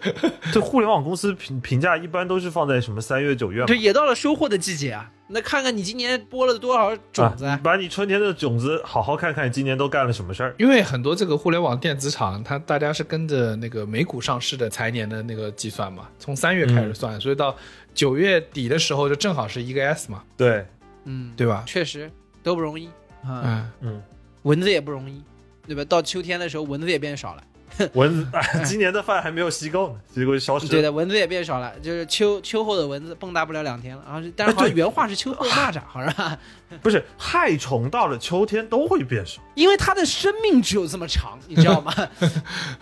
[0.52, 3.76] 这互联网公司评评价一般都是放在什么三月九月嘛对，。
[3.76, 5.10] 也到了收获的季节啊。
[5.30, 10.54] 那看看你今年播了多少种子啊，把你春天的种子好好看看，你今年都干了什么事儿。
[10.58, 17.54] 因为很多这个互联网电子厂，它大家是跟着那个美股上市的财年的那个计算嘛，从三月开始算，所以到
[17.92, 20.64] 九月底的时候就正好是一个 S 嘛，对，
[21.08, 21.64] 嗯，对吧？
[21.66, 22.10] 确实
[22.42, 22.86] 都不容易
[23.24, 23.42] 啊。
[23.42, 24.02] 嗯，嗯，
[24.42, 25.22] 蚊子也不容易，
[25.66, 25.82] 对吧？
[25.84, 27.42] 到秋天的时候，蚊子也变少了。
[27.92, 30.70] 蚊子，哎今年的饭还没有吸够呢， 结果就消失了。
[30.70, 34.02] 对的，蚊子也变少了，就是秋秋后的蚊子蹦跶不了两天了。
[34.06, 36.36] 然后，但是好像原话是秋后蚂蚱，好像吧？
[36.82, 39.40] 不是害虫到了秋天都会变少。
[39.54, 41.92] 因为它的生命只有这么长，你知道吗？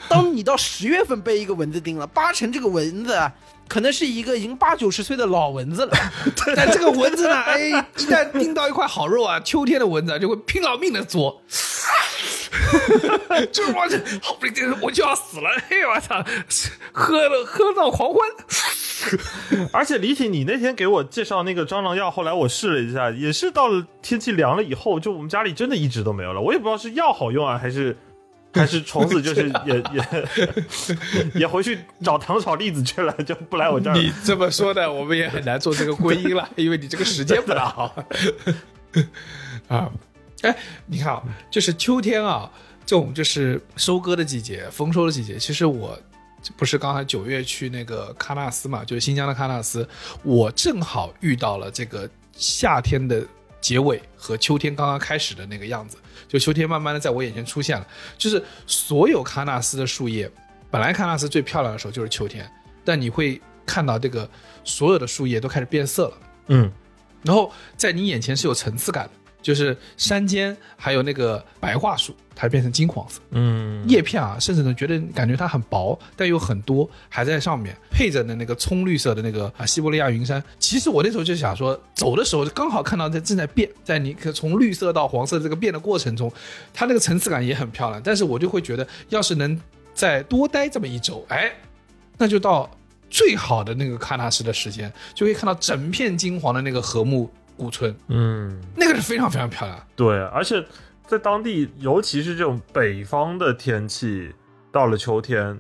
[0.09, 3.35] 当你到十月份被一个蚊子叮了，八成这个蚊子啊
[3.69, 5.93] 可能是一个已经八九十岁的老蚊子了。
[6.57, 11.43] 但这个蚊子呢， 哎，一旦叮到一块好肉啊，秋天的蚊子啊就会拼老命的作。
[13.53, 16.25] 就是我这好不容易我就要死了，嘿，我操，
[16.93, 18.21] 喝了喝到狂欢，
[19.73, 26.41] 而且李挺，你那天给我介绍那个蟑螂药，后来我试了一下，也是到了天气凉了以后，就我们家里真的一直都没有了。
[26.41, 27.97] 我也不知道是药好用啊，还是
[28.57, 33.97] 还是虫子就是 也也 也回去找糖炒栗子去了，就不来我这儿。
[33.97, 37.95] 你这么说的，我们也很难做这个归因了， 因为你这个时间不大好
[39.69, 39.91] 啊。
[40.43, 42.51] 哎，你看啊，就是秋天啊，
[42.85, 45.39] 这种就是收割的季节、丰收的季节。
[45.39, 45.99] 其实我
[46.57, 49.89] 不是刚才九月去那个喀纳斯嘛，就是新疆的喀纳斯，
[50.23, 53.27] 我正好遇到了这个夏天的
[53.67, 55.97] 结尾和秋天刚刚开始的那个样子，
[56.29, 57.85] 就秋天慢慢的在我眼前出现了，
[58.17, 60.31] 就是所有喀纳斯的树叶，
[60.71, 62.49] 本来喀纳斯最漂亮的时候就是秋天，
[62.85, 64.31] 但你会看到这个
[64.63, 66.19] 所有的树叶都开始变色了。
[66.47, 66.71] 嗯，
[67.25, 69.11] 然后在你眼前是有层次感的，
[69.47, 80.43] 就是山间还有那个白桦树，它变成金黄色，嗯，叶片啊，甚至能觉得感觉它很薄，但又很多还在上面，配着的那个葱绿色的那个啊西伯利亚云杉。
[80.59, 86.29] 其实我那时候就想说，走的时候刚好看到在正在变，在你可从绿色到黄色这个变的过程中，
[86.75, 88.03] 它那个层次感也很漂亮。
[88.03, 89.57] 但是我就会觉得，要是能
[89.95, 91.53] 再多待这么一周，哎，
[92.19, 92.69] 那就到
[93.09, 99.87] 最好的那个喀纳斯的时间，就可以看到整片金黄的那个禾木古村，嗯，那个是非常非常漂亮。
[99.97, 100.65] 对，而且
[101.07, 104.33] 在当地，尤其是这种北方的天气，
[104.71, 105.59] 到了秋天，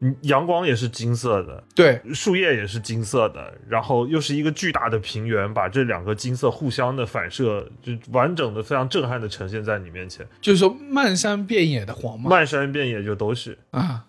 [0.00, 13.58] 嗯阳光也是金色的，对，树叶也是金色的，然后又是一个巨大的平原，把这两个金色互相的反射，就完整的、非常震撼的呈现在你面前，就是说漫山遍野的黄嘛，漫山遍野就都是。
[13.72, 14.06] 啊，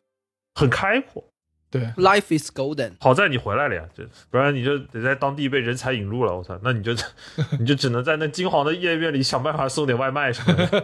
[0.55, 1.23] 很开阔。
[1.71, 2.91] 对，Life is golden。
[2.99, 6.35] 好在你回来了呀，这不然你就得在当地被人才引入了。
[6.35, 6.91] 我操，那你就
[7.57, 10.83] 你就只能在那金黄的叶面里想办法送点外卖什么的。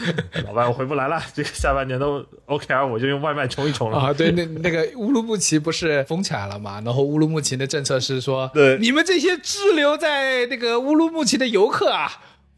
[0.46, 3.98] 老板，我回不来了，这个下半年都 OKR，我就用外卖冲一冲了。
[3.98, 6.80] 啊，对，那那个乌鲁木齐不是封起来了嘛？
[6.82, 12.10] 然后乌鲁木齐的政策是说，对你们这些滞留在那个乌鲁木齐的游客啊，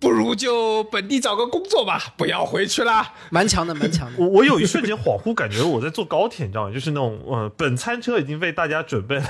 [0.02, 3.14] 不如就本地找个工作吧，不要回去啦。
[3.30, 4.18] 蛮强的，蛮强的。
[4.18, 6.74] 我我有一瞬间恍惚感觉我在坐高铁，你知道吗？
[6.74, 9.24] 就是那种呃，本餐车已经为大家准备了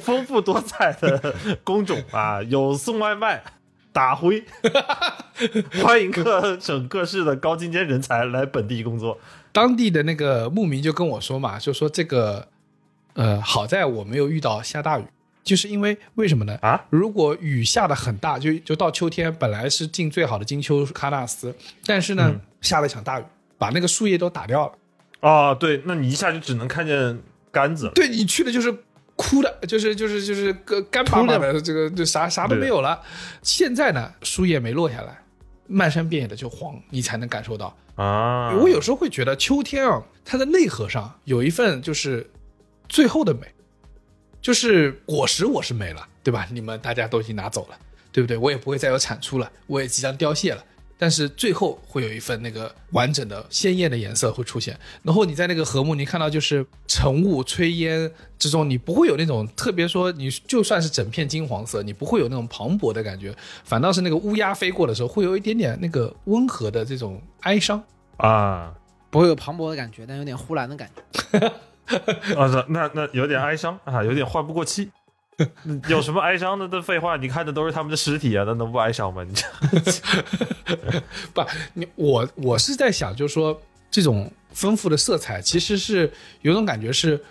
[0.00, 3.44] 丰富多彩的工种啊， 有送外卖、
[3.92, 4.42] 打灰，
[5.82, 9.18] 欢迎各省各市的高精尖人才来本地工作。
[9.52, 12.48] 当地的那个牧民就跟我说嘛，就说这个，
[13.12, 15.04] 呃，好在我没有遇到下大雨，
[15.48, 16.58] 就是因为为什么呢？
[16.60, 21.54] 啊，如果雨下的很大，就就到秋天，本来是进最好的金秋喀纳斯，
[21.86, 23.24] 但是呢，嗯下了一场大雨，
[23.56, 24.72] 把那个树叶都打掉了。
[25.20, 27.18] 啊，对，那你一下就只能看见
[27.50, 27.92] 杆子了。
[27.94, 28.72] 对你去的就是
[29.16, 33.00] 枯的，就是就是就是个干巴巴的，这个就啥啥都没有了。
[33.42, 35.22] 现在呢，树叶没落下来，
[35.66, 37.74] 漫山遍野的就黄，你才能感受到。
[37.96, 42.30] 啊，我有时候会觉得秋天啊，它的内核上有一份就是
[42.88, 43.40] 最后的美，
[44.48, 46.48] 就是果实我是没了，对吧？
[46.50, 47.76] 你们大家都已经拿走了，
[48.10, 48.34] 对不对？
[48.34, 50.64] 我也不会再有产出了，我也即将凋谢了。
[50.96, 54.74] 但是最后会有一份那个完整的鲜艳的颜色会出现。
[55.02, 67.84] 然后你在那个禾木，你看到就是晨雾炊烟之中，你不会有那种特别说，你就算是整片金黄色，你不会有那种磅礴的感觉，反倒是那个乌鸦飞过的时候，会有一点点那个温和的这种哀伤。
[68.16, 68.74] 啊
[69.10, 71.52] 不会有磅礴的感觉，但有点呼兰的感觉。
[72.36, 74.90] 啊，那那那有点哀伤啊，有点换不过气。
[75.88, 77.16] 有什么哀伤的的废话？
[77.16, 79.22] 你看的都是他们的尸体啊，那能不哀伤吗？
[79.22, 79.44] 你这
[81.32, 81.42] 不，
[81.74, 86.12] 你我我是在想，就是说这种丰富的色彩，其实是
[86.42, 87.22] 有种感觉是，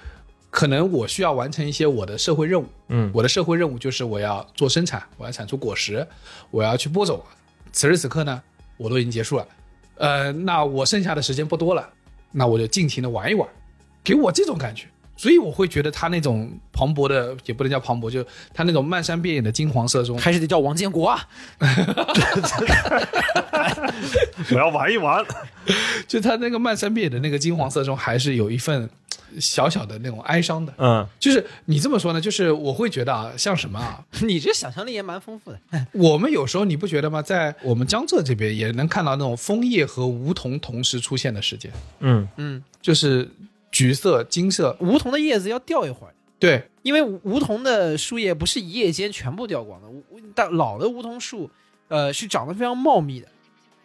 [0.50, 2.66] 可能我需要完成一些我的社会任务。
[2.88, 6.08] 嗯我的社会任务就是我要做生产，我要产出果实，
[6.50, 7.22] 我要去播种。
[7.74, 8.42] 此时此刻呢，
[8.78, 9.48] 我都已经结束了，
[9.98, 11.90] 呃，那我剩下的时间不多了，
[12.32, 13.48] 那我就尽情的玩一玩，
[14.04, 14.88] 给我这种感觉。
[15.20, 18.24] 所以我会觉得他那种磅礴的，也不能叫磅礴，就
[18.54, 21.28] 他那种漫山遍野的金黄色中，还是得叫王建国啊！
[24.52, 25.26] 我要玩一玩。
[26.08, 28.88] 就他那个漫山遍野的那个金黄色中，还是有一份
[29.40, 30.72] 小小的那种哀伤的。
[30.78, 35.60] 嗯，就是你这么说呢，就是我会觉得啊，像什么啊， 你这想象力也蛮丰富的。
[35.94, 37.24] 我们有时候你不觉得吗？
[37.24, 41.72] 在我们江浙这边也能看到那种枫叶和梧桐同时出现的时间，
[42.02, 43.28] 嗯，嗯，就是
[43.78, 50.04] 橘色、金色，梧桐的叶子要掉一会儿，对，因为梧梧桐的树叶不是一夜间全部掉光的，梧
[50.34, 51.48] 但老的梧桐树，
[51.88, 53.28] 呃，是长得非常茂密的。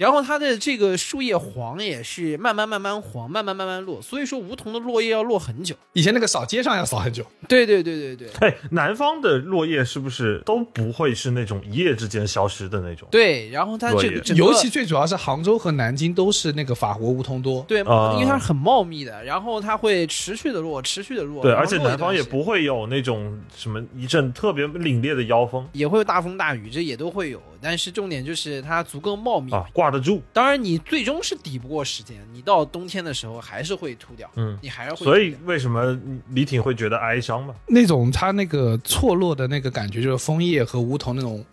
[0.03, 5.77] 然后它的这个树叶黄也是慢慢慢慢黄，慢慢慢慢落，所以说梧桐的落叶要落很久。
[5.93, 13.07] 以前那个扫街上要扫很久，对对对对对哎，南方的落叶是不是都不会是那种一夜之间消失的那种？
[13.13, 21.43] 对，然后它这个个尤其最主要是杭州和南京都是那个法国梧桐多，对，啊因为它是很茂密的，然后它会持续的落，持续的落。
[21.43, 27.41] 对，而且南方也不会有那种什么一阵特别凛冽的妖风也会有大风大雨，这也都会有。
[27.61, 29.53] 但是重点就是它足够茂密。
[29.53, 30.23] 啊，挂得住。
[30.33, 35.05] 当然，你最终是抵不过时间，你到冬天的时候还是会秃掉，嗯，你还是会秃。
[35.05, 35.97] 所以为什么
[36.31, 37.55] 李挺会觉得哀伤嘛？
[37.67, 41.45] 那种他那个错落的那个感觉，就是枫叶和梧桐那种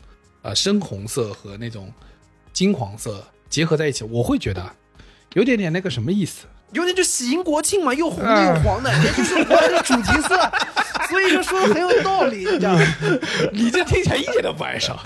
[0.42, 1.94] 呃深红色和那种
[2.54, 4.74] 金黄色结合在一起，我会觉得啊
[5.34, 6.48] 有点点那个什么意思。
[6.72, 10.38] 有点就喜迎国庆嘛，又红又黄的，也就是我的主题色，
[11.10, 12.86] 所以就说的很有道理，你知道吗？
[13.52, 14.98] 你这听起来一点都不哀伤。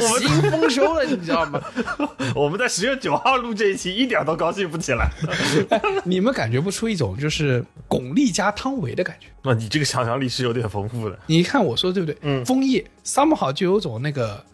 [0.00, 1.60] 喜迎丰收了，你知道吗？
[2.34, 5.10] 我们在十月九号录这一期，一点都高兴不起来。
[6.04, 9.26] 你们感觉不出一种就是巩俐加汤唯的感觉？
[9.42, 11.18] 那你这个想象力是有点丰富的。
[11.26, 12.16] 你看我说对不对？
[12.22, 14.44] 嗯枫叶 somehow 就有种那个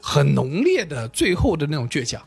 [0.00, 2.20] 很浓烈的最后的那种倔强，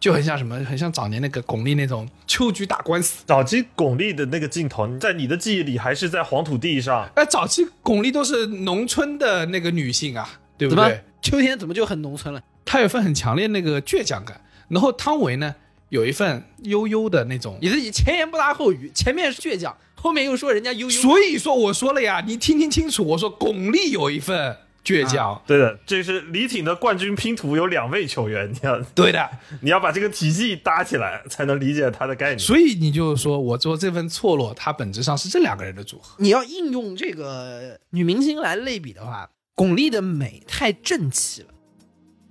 [0.00, 3.22] 就很像什么，很像早年那个巩俐那种秋菊打官司。
[3.26, 11.04] 早期巩俐的那个镜头，在你的记忆里还是在黄土地上，哎，早期巩俐都是农村的那个女性啊，对不怎么对？
[11.20, 12.42] 秋天怎么就很农村了？
[12.64, 15.54] 她有一份很强烈那个倔强感，然后汤唯呢
[15.90, 17.58] 有一份悠悠的那种。
[17.60, 20.90] 你自己前言不搭后语，前面是倔强，后面又说人家悠悠。
[20.90, 29.30] 所以说我说了呀，你听听清楚，我说巩俐有一份倔强，对的，这是李挺的冠军拼图有两位球员，你要 对的。
[29.60, 32.38] 你要把这个体系搭起来，才能理解他的概念。
[32.38, 36.16] 所以你就说我做这份错落，它本质上是这两个人的组合。
[36.18, 41.48] 你要应用这个女明星来类比的话，巩俐的美太正气了，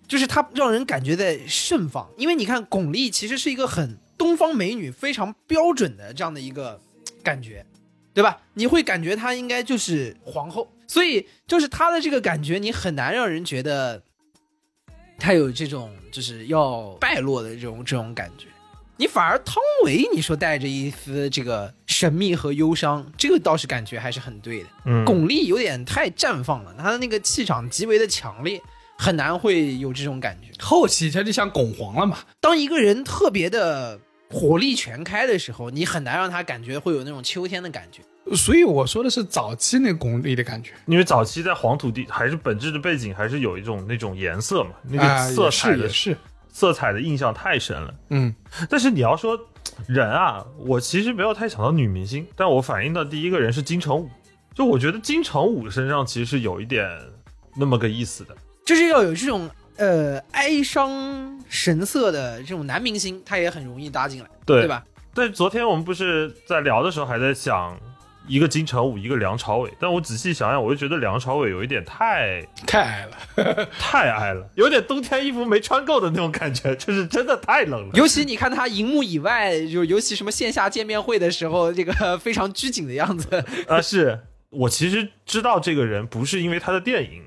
[0.07, 2.09] 就是她让人感觉在盛放。
[2.17, 6.81] 因为你看，巩俐其实是一个很东方美女非常标准的这样的一个
[7.23, 7.65] 感觉，
[8.19, 8.37] 对吧？
[8.55, 14.03] 你会感觉她应该就是皇后，所以就是她的这个感觉，你很难让人觉得
[15.17, 18.47] 她有这种就是要败落的这种这种感觉。
[18.97, 19.55] 你反而汤
[19.85, 24.69] 唯，你说带着一丝这个神秘和忧伤，这个倒是感觉还是很对的。
[24.83, 28.61] 嗯，巩俐有点太绽放了，她的那个气场极为的强烈，
[28.97, 30.51] 很难会有这种感觉。
[30.61, 33.97] 后期她就像巩皇了嘛，当一个人特别的
[34.29, 38.01] 火力全开的时候，你很难让他感觉会有那种秋天的感觉。
[38.35, 40.73] 所以我说的是早期那巩俐的感觉。
[40.85, 46.21] 因为早期在黄土地，还是本质的背景，还是有一种那种颜色嘛，那啊个色彩的、也是也是，
[46.51, 47.93] 色彩的印象太深了。
[48.09, 48.35] 嗯，
[48.69, 49.39] 但是你要说
[49.87, 54.07] 人啊，我其实没有太想到女明星，但我反映到第一个人是金城武。
[54.53, 56.87] 就我觉得金城武身上其实是有一点
[57.55, 58.35] 那么个意思的。
[58.65, 59.49] 就是要有这种
[59.79, 64.83] 呃哀伤神色的这种男明星，他也很容易搭进来，对对吧？
[65.13, 67.75] 但昨天我们不是在聊的时候还在想
[68.27, 73.67] 一个金城武，一个梁朝伟，但我仔细想想，我就觉得梁朝伟有一点太太矮了。
[73.79, 77.89] 太矮了，有点冬天衣服没穿够的那种感觉，就是真的太冷了。
[77.95, 83.43] 尤其你看他荧幕以外，就尤其什么线下见面会的时候，这个非常拘谨的样子。
[83.67, 84.19] 啊，是
[84.51, 87.23] 我其实知道这个人不是因为他的电影，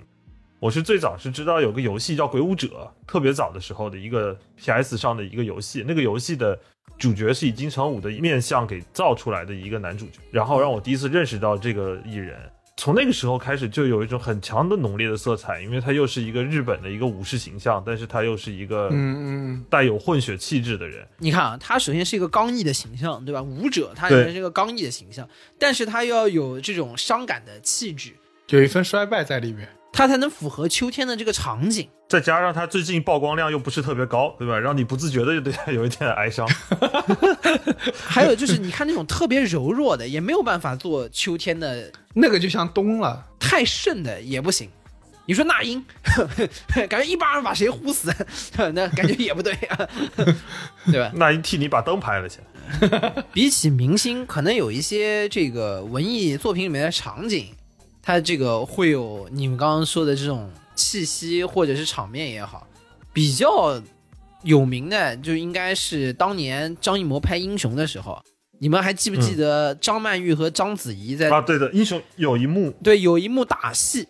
[0.62, 2.68] 我是最早是知道有个游戏叫《鬼武者》，
[3.04, 6.56] 特别早的时候的一个 PS 上的一个游戏，那个游戏的
[6.96, 12.38] 主角是以金城武的面相给造出来的一个男主角，然后让我第一次认识到这个艺人。
[12.76, 21.04] 从那个时候开始，就有一种很强的浓烈的色彩，因为他又是一个日本的一个武士形象，但是他又是一个嗯嗯带有混血气质的人。
[21.18, 23.42] 你看啊，他首先是一个刚毅的形象，对吧？
[23.42, 28.12] 武者他对首先是一个刚毅的形象，但是他又要有这种伤感的气质，
[28.50, 29.68] 有一份衰败在里面。
[29.92, 31.88] 他才能符合秋天的这个场景。
[32.08, 34.58] 再加上它最近曝光量又不是特别高，对吧？
[34.58, 36.46] 让你不自觉的就对他有一点哀伤。
[38.04, 44.68] 还有就是，你看那种特别柔弱的，也没有办法做秋天的 那个就像冬了，太盛的也不行。
[45.24, 45.82] 你说那英，
[46.90, 48.12] 感觉一巴掌把谁呼死，
[48.74, 49.88] 那感觉也不对啊，
[50.84, 51.10] 对吧？
[51.14, 53.24] 那英替你把灯拍了起来。
[53.32, 57.46] 比起明星，可能有一些这个文艺作品里面的场景，
[58.02, 62.66] 它这个会有你们刚刚说的这种气息或者是场面也好，
[63.12, 63.80] 比较
[64.42, 68.20] 有名的就应该是当年张艺谋拍《英雄》的时候，
[68.58, 74.08] 你们还记不记得张曼玉和章子怡在、啊，对的，英雄有一幕对有一幕打戏，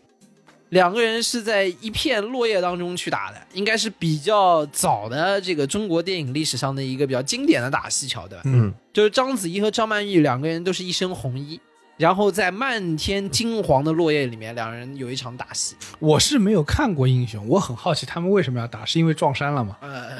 [0.71, 8.41] 两个人是在一片落叶当中去打的，应该是比较早的这个中国电影历史上的一个比较经典的打戏桥段。
[8.47, 11.61] 嗯，就是章子怡和张曼玉两个人都是一身红衣，
[12.03, 15.77] 然后在漫天金黄的落叶里面，两人有一场打戏。
[16.01, 19.77] 我是没有看过英雄，我很好奇他们为什么要打，是因为撞衫了吗？
[19.83, 20.11] 呃，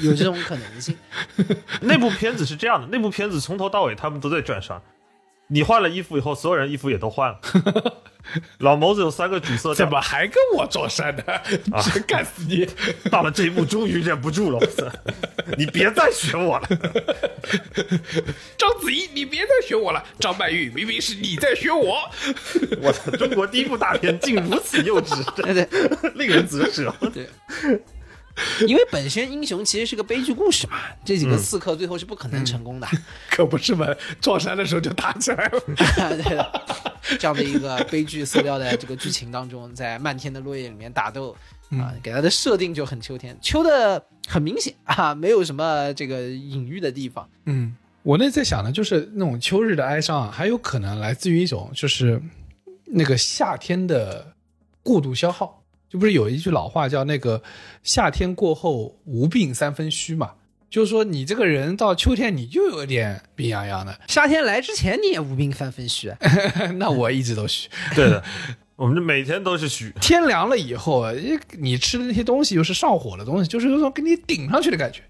[0.00, 0.94] 有这种可能性。
[1.80, 4.78] 那部片子是这样的，那部片子从头到尾他们都在转衫。
[5.46, 7.40] 你换了衣服以后，所有人衣服也都换了。
[8.58, 11.22] 老谋子有三个主色调，怎么还跟我撞衫呢？
[11.82, 12.66] 真干死你！
[13.10, 14.86] 到了这一步终于忍不住了，我操！
[15.58, 16.68] 你别再学我了。
[18.56, 20.02] 章子怡，你别再学我了。
[20.18, 22.00] 张曼玉，明明是你在学我。
[22.80, 23.10] 我操！
[23.12, 25.68] 中国第一部大片竟如此幼稚， 对对
[26.14, 26.94] 令人啧舌。
[27.12, 27.28] 对，
[28.66, 32.88] 因为本身英雄其实是个悲剧故事嘛，这几个刺客最后是不可能成功的。
[33.30, 33.86] 可不是嘛，
[34.20, 35.60] 撞衫的时候就打起来了。
[36.24, 36.62] 对的，
[37.18, 41.36] 这样的一个悲剧色调的这个剧情当中，在漫天的落叶里面打斗
[41.70, 47.28] 啊，给他的设定就很秋天，秋的很明显啊，没有什么这个隐喻的地方。
[47.44, 52.20] 嗯，我那在想呢，就是那种秋日的哀伤啊，还有可能来自于一种就是
[52.86, 54.34] 那个夏天的
[54.82, 55.60] 过度消耗。
[55.94, 57.40] 就不是有一句老话叫那个
[57.84, 60.32] “夏天过后无病三分虚”嘛？
[60.68, 63.96] 就是说你这个人到秋天你就有点病殃殃的。
[64.08, 66.18] 夏天来之前你也无病三分虚啊，
[66.78, 67.68] 那我一直都虚。
[67.94, 68.20] 对的，
[68.74, 69.94] 我们这每天都是虚。
[70.00, 75.00] 天凉了以后，诶你吃的那些东西又是上火的东西，就是有种给你顶上去的感觉。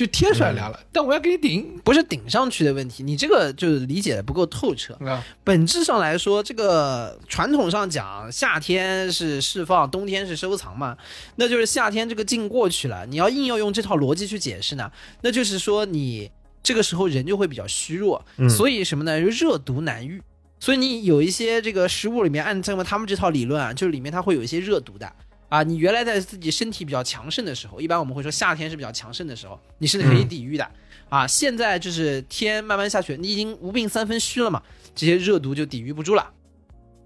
[0.00, 4.94] 就贴出来凉了，但我要给你顶不是顶上去的问题，你这个就是理解的不够透彻。
[5.04, 5.22] 啊。
[5.44, 10.96] 本质上来说，这个传统上讲，夏天是释放，冬天是收藏嘛，
[11.36, 14.90] 那就是夏天这个劲过去了，你要硬要用这套逻辑去解释呢，
[15.20, 16.30] 那就是说你
[16.62, 19.20] 这个时候人就会比较虚弱，嗯所以什么呢？
[19.20, 20.22] 热毒难愈。
[20.58, 25.12] 所以你有一些这个食物里面，按照他们这套理论啊，就是里面它会有一些热毒的
[25.50, 25.62] 啊。
[25.62, 30.66] 你原来在自己身体比较强盛的时候，一般我们会说夏天是比较强盛的时候，你是可以抵御的、
[31.10, 31.26] 啊。
[31.26, 34.62] 现在就是天慢慢下雪，你已经无病三分虚了嘛，
[34.94, 36.30] 这些热毒就抵御不住了，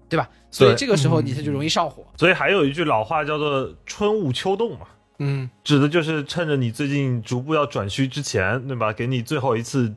[0.07, 0.29] 对吧？
[0.49, 2.05] 所以这个时候你它就容易上火。
[2.17, 4.87] 所以还有一句老话叫做“春捂秋冻”嘛，
[5.19, 8.93] 嗯，指的就是趁着你最近逐步要转虚之前，对吧？
[8.93, 9.93] 给你最后一次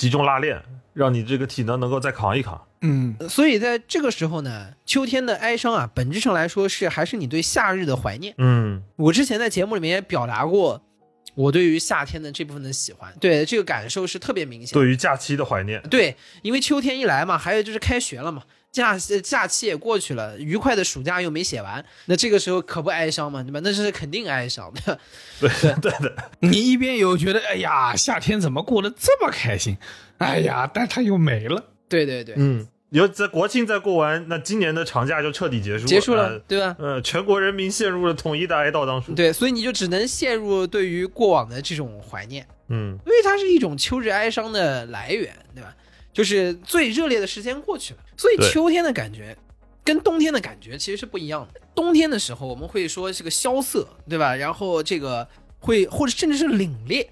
[0.00, 0.62] 集中拉练，
[0.94, 2.58] 让你这个体能能够再扛一扛。
[2.80, 8.34] 嗯所以在这个时候呢，秋天的哀伤啊，本质上来说是还是你对夏日的怀念。
[8.38, 10.80] 嗯，我之前在节目里面也表达过，
[11.34, 14.72] 我对于夏天的这部分的喜欢，对这个感受是特别明显。
[14.72, 15.82] 对于假期的怀念。
[15.90, 18.42] 对，因为秋天一来嘛，还有就是开学了嘛，
[18.72, 23.60] 假假期也过去了，愉快的暑假又没写完，那这个时候可不哀伤嘛，对吧？
[23.64, 24.98] 那是肯定哀伤的。
[25.40, 25.50] 对
[25.80, 29.76] 对的，你一边有觉得哎呀夏天怎么过得这么开心，
[30.18, 31.64] 哎呀，但它又没了。
[31.88, 36.76] 对对对，嗯，有在国庆再过完，那今年的长假就彻底结束了，结束了，呃对吧？
[36.78, 39.16] 呃，全国人民陷入了统一的哀悼当中。
[39.16, 45.74] 对，所以你就只能陷入对于过往的这种怀念，嗯，因为它是一种秋日哀伤的来源，对吧？
[46.12, 49.36] 就是最热烈的时间过去了，所以秋天的感觉
[49.84, 51.60] 跟冬天的感觉其实是不一样的。
[51.74, 54.34] 冬天的时候我们会说是个萧瑟，对吧？
[54.34, 55.26] 然后这个
[55.58, 57.06] 会或者甚至是凛冽，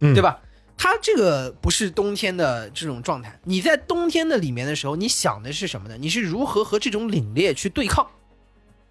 [0.00, 0.40] 嗯对吧？
[0.76, 3.38] 它这个不是冬天的这种状态。
[3.44, 5.96] 你在冬天的里面的时候，你想的是什么呢？
[5.98, 8.08] 你是如何和这种凛冽去对抗，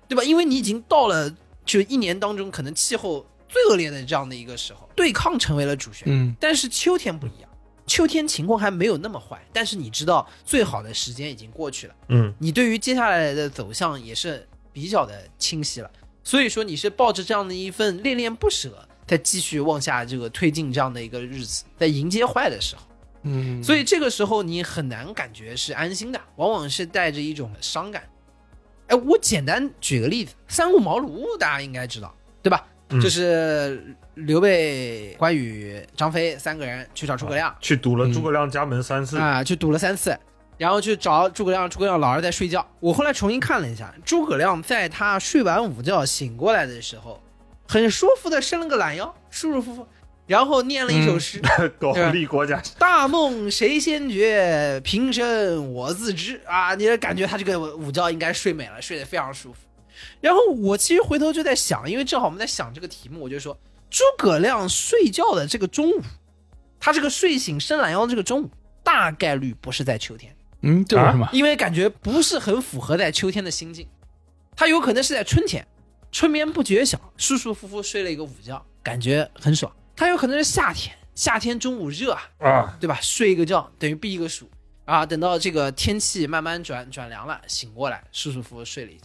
[0.07, 0.23] 对吧？
[0.23, 1.33] 因为你已经到了
[1.65, 6.11] 就一年当中可能气候最恶劣的这样的一个时候，对抗成为了主旋律。
[6.11, 7.49] 嗯但是秋天不一样，
[7.85, 15.91] 秋天情况还没有那么坏，但是你知道最好的时间已经过去了，嗯，你对于接下来的走向也是比较的清晰了。
[16.23, 22.81] 所以说你是抱着这样的一份恋恋不舍，在继续往下这个推进这样的一个日子，在迎接坏的时候。
[23.23, 28.03] 嗯，所以这个时候你很难感觉是安心的，往往是带着一种伤感。
[28.87, 32.67] 哎，我简单举个例子，三顾茅庐大家应该知道，对吧？
[32.93, 40.17] 嗯就是刘备、关羽、张飞三个人去找诸葛亮去堵了诸葛亮家门三次，啊，去堵了三次，
[40.57, 42.65] 然后去找诸葛亮，诸葛亮老是在睡觉。
[42.79, 47.21] 我后来重新看了一下，诸葛亮在他睡完午觉醒过来的时候，
[47.67, 49.87] 很舒服的伸了个懒腰，舒舒服服，
[50.27, 51.41] 然后念了一首诗。
[51.79, 52.61] 苟利国家。
[52.77, 56.75] 大梦谁先觉，平生我自知啊！
[56.75, 59.59] 你感觉他这个午觉应该睡美了，睡得非常舒服。
[60.23, 63.59] 然后我其实回头就在想，因为正好我们在想这个题目，我就说
[63.89, 66.01] 诸葛亮睡觉的这个中午，
[66.79, 68.49] 他这个睡醒伸懒腰的这个中午，
[68.85, 71.27] 大概率不是在秋天，嗯，这为什么？
[71.33, 73.85] 因为感觉不是很符合在秋天的心境，
[74.55, 75.67] 他有可能是在春天，
[76.09, 79.69] 春眠不觉晓，舒舒服服睡了一个午觉，感觉很爽。
[79.93, 82.97] 他有可能是夏天，夏天中午热啊，啊，对吧？
[83.01, 84.49] 睡一个觉等于避一个暑
[84.85, 89.03] 啊，等到这个天气慢慢转转凉了，醒过来舒舒服服睡了一觉。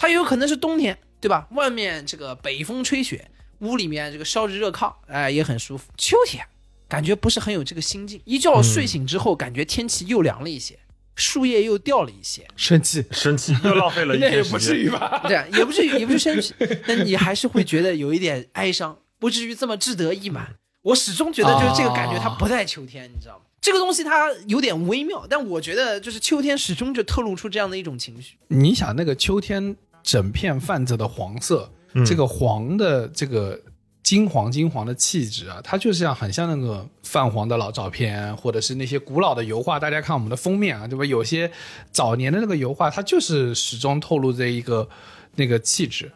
[0.00, 1.46] 它有可能是冬天，对吧？
[1.50, 5.92] 外面这个北风吹雪，屋里面这个烧着热炕，哎，也很舒服。
[5.98, 6.42] 秋天
[6.88, 10.78] 感觉不是很有这个心境，一觉睡醒之后，感觉天气又凉了一些，
[11.16, 14.52] 树叶又掉了一些，生气，生气又浪费了一那 也天时间。
[14.52, 15.20] 不至于吧？
[15.28, 16.54] 对，也不至于，也不是生气，
[16.86, 20.56] 但你还是会觉得有一点哀伤，不至于这么志得意满。
[20.80, 23.42] 我始终觉得就是这个感觉，它不在秋天，你知道吗？
[23.60, 28.38] 这个东西它有点微妙，但我觉得就是秋天始终就透露出这样的一种情绪。
[28.48, 33.60] 你想那个秋天整片泛着的黄色，嗯这个黄的这个
[34.02, 39.78] 金黄金黄的气质啊，它就像很像那个泛黄的老照片，或者是那些古老的油画。
[39.78, 41.04] 大家看我们的封面啊，对吧？
[41.04, 41.50] 有些
[41.92, 44.88] 早年的那个油画，它就是始终透露着一个
[45.36, 46.10] 那个气质。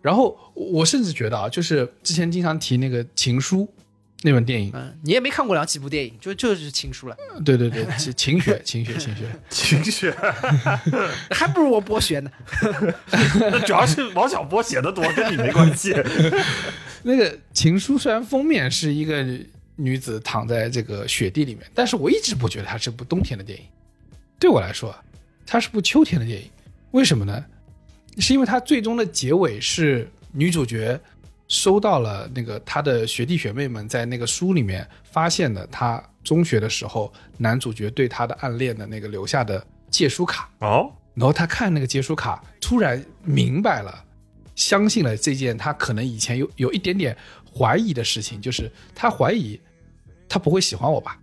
[0.00, 3.62] 然后我甚至觉得啊，就是之前经常提那个《情书》
[4.22, 10.16] 那本电影，嗯，你也没看过两几部电影，就就是情书了，对对对， 情情雪情雪情雪，情雪，
[11.30, 12.30] 还不如我博学呢。
[13.38, 15.94] 那 主要是王小波写的多，跟你没关系。
[17.02, 19.24] 那个情书虽然封面是一个
[19.76, 23.64] 女子躺在这个雪地里面，但是我一直不觉得它是部冬天的电影。
[24.38, 25.02] 对我来说啊，
[25.46, 26.50] 它是部秋天的电影。
[26.92, 27.44] 为什么呢？
[28.18, 30.98] 是因为它最终的结尾是女主角
[31.48, 40.50] 收到了那个他的学弟学妹们在那个书里面发现的，他中学的时候男主角对他的暗恋的那个留下的借书卡。
[40.58, 44.04] 哦，然后他看那个借书卡，突然明白了，
[44.54, 47.16] 相信了这件他可能以前有有一点点
[47.56, 49.60] 怀疑的事情，就是他怀疑
[50.28, 51.18] 他不会喜欢我吧，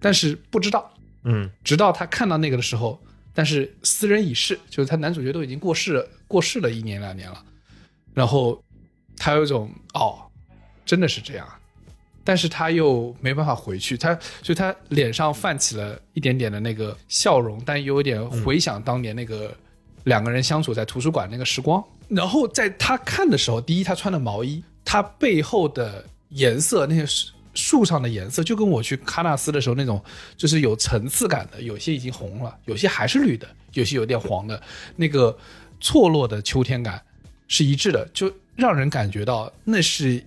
[0.00, 0.94] 但是不知道，
[1.24, 2.98] 嗯，直到他看到那个的时候，
[3.34, 7.44] 但是斯人已逝，就是他男主角都已经过世了，过世了一年两年了，
[8.14, 8.62] 然后
[9.18, 10.18] 他有一种哦，
[10.86, 11.46] 真的是这样，
[12.24, 19.54] 但是他又没办法回去，他所以他脸上泛起了一点点的那个笑容，但又有点回想当年那个
[20.04, 21.82] 两个人相处在图书馆那个时光。
[22.08, 27.04] 然后在他看的时候，第一他穿的毛衣，他背后的颜色那些
[27.52, 30.02] 树上的颜色，就跟我去喀纳斯的时候那种，
[30.36, 34.62] 就是有层次感的，有些已经红了，有些还是绿的，有些有点黄的，
[34.96, 35.36] 那个
[35.80, 37.02] 错落的秋天感
[37.46, 40.20] 是一致的，就让人感觉到那是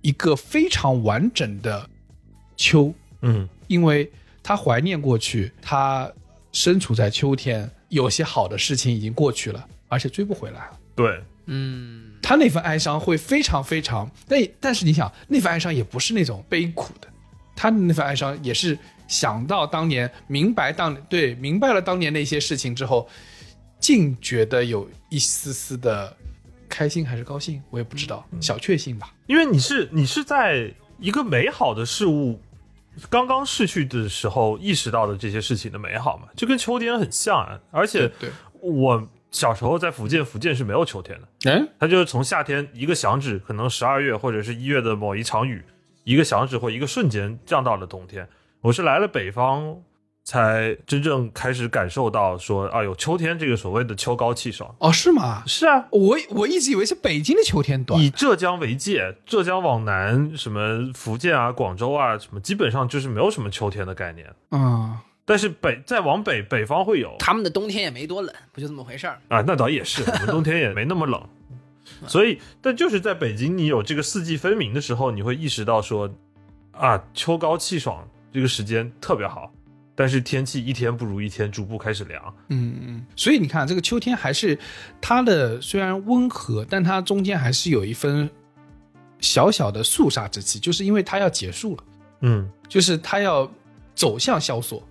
[0.00, 1.86] 一个非常完整的
[2.56, 4.10] 秋，嗯，因为
[4.42, 6.10] 他怀念过去，他
[6.50, 10.78] 身处在秋天，有些好的事情已经过去了，而且追不回来了。
[10.96, 17.08] 对，嗯，他那份哀伤会非常非常，但但是你想，那份哀伤也不是那种悲苦的，
[17.54, 18.78] 他的那份哀伤也是
[19.08, 23.06] 想到当年，明白当对明白了当年那些事情之后，
[23.78, 26.16] 竟觉得有一丝丝的
[26.68, 29.12] 开心还是高兴，我也不知道，小确幸吧。
[29.26, 32.40] 因为你是你是在一个美好的事物
[33.10, 37.58] 刚刚逝去的时候意识到的这些事情的美好嘛，就跟秋天很像啊。
[37.70, 45.64] 而且对，我小时候在福建，福建是没有秋天的，嗯，它就是从夏天一个响指，可能十二月或者是一月的某一场雨，
[46.04, 48.28] 一个响指或一个瞬间降到了冬天。
[48.60, 49.76] 我是来了北方，
[50.24, 54.74] 才真正开始感受到说啊，有秋天这个所谓的秋高气爽。
[54.78, 55.42] 哦，是吗？
[55.46, 64.26] 是啊，我我一直以为是北京的秋天短以浙江为界，浙江往南，什么福建啊、广州啊，什么基本上就是没有什么秋天的概念。
[64.50, 69.20] 嗯，但是北再往北，北方会有他们的冬天也没多冷，不就这么回事儿？
[69.28, 71.22] 啊，那倒也是， 我们冬天也没那么冷。
[72.06, 76.10] 所以，但就是在北京，你有这个四季分明的时候，你会意识到说，
[76.72, 79.52] 啊，秋高气爽这个时间特别好。
[79.94, 82.34] 但是天气一天不如一天，逐步开始凉。
[82.48, 84.58] 嗯嗯，所以你看，这个秋天还是
[85.00, 88.28] 它的虽然温和，但它中间还是有一分
[89.20, 91.84] 小小的肃杀之气，就是因为它要结束了，
[92.22, 93.50] 嗯，就是它要
[93.94, 94.82] 走向萧索，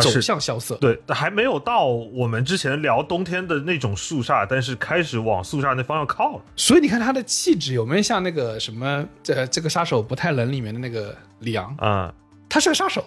[0.00, 0.74] 走向萧瑟。
[0.76, 6.42] 对，还没有到我们之前聊冬天的那种肃杀，但是开始往肃杀那方向靠了。
[6.56, 11.74] 所以你看它的气质有没有像那个什么这这个杀手不太冷里面的那个里昂？
[11.78, 12.12] 啊、
[12.48, 13.04] 他是个杀手，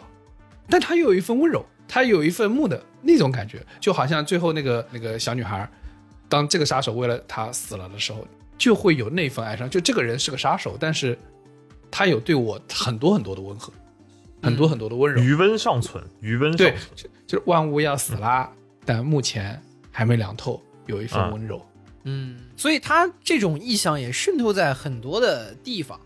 [0.69, 5.69] 但他又有一份温柔，他有一份木的那种感觉，就好像最后那个那个小女孩，
[6.29, 8.25] 当这个杀手为了她死了的时候，
[8.57, 9.69] 就会有那份哀伤。
[9.69, 11.17] 就这个人是个杀手，但是
[11.91, 13.71] 他有对我很多很多的温和，
[14.41, 15.21] 很多很多的温柔。
[15.21, 18.51] 余温尚存，余温尚对存。，就就是万物要死啦，
[18.85, 19.61] 但目前
[19.91, 21.61] 还没凉透，有一份啊温柔。
[22.05, 25.99] 嗯，所以他这种意象也渗透在很多的地方。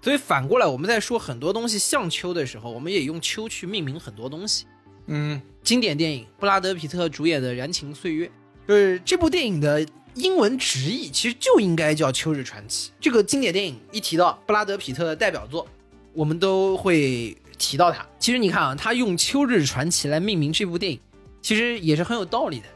[0.00, 4.64] 所以反过来，我们在说很多东西像秋的时候，我们也用秋去命名很多东西。
[5.06, 8.26] 嗯经典电影布拉德皮特主演的《燃情岁月》，
[8.68, 9.84] 就是这部电影的
[10.14, 12.90] 英文直译其实就应该叫《秋日传奇》。
[13.00, 15.66] 这个经典电影一提到布拉德皮特的代表作，
[16.12, 18.06] 我们都会提到它。
[18.18, 21.00] 其实你看啊，他用《秋日传奇》来命名这部电影，
[21.42, 22.66] 其实也是很有道理的。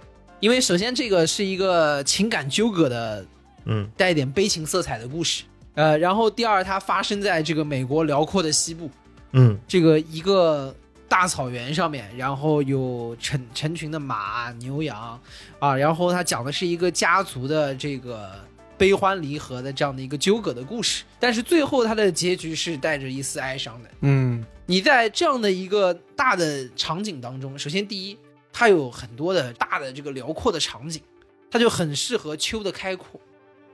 [0.41, 3.27] 因为首先这个是一个情感纠葛的
[3.67, 5.45] 嗯带一点悲情色彩的故事。
[5.75, 8.91] 呃，然后第二，它发生在这个美国辽阔的西部，
[9.33, 10.75] 嗯这个一个
[11.09, 15.21] 大草原上面，然后有成成群的马、牛羊
[15.59, 18.33] 啊，然后它讲的是一个家族的这个
[18.77, 23.89] 悲欢离合的这样的一个纠葛的故事，但是最后它的结局是带着一丝哀伤的。
[24.01, 28.19] 嗯你在这样的一个大的场景当中，首先第一，
[28.53, 31.03] 它有很多的大的这个辽阔的场景，
[31.51, 33.21] 它就很适合秋的开阔，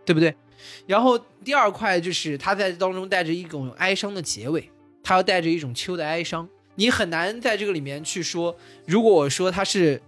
[0.04, 0.34] 对不对？
[0.86, 4.70] 然后第二块就是他在当中带着一种哀伤的结尾，
[5.02, 8.56] 他要带着一种秋的哀伤，你很难在这个里面去说，
[8.86, 10.00] 如果我说他是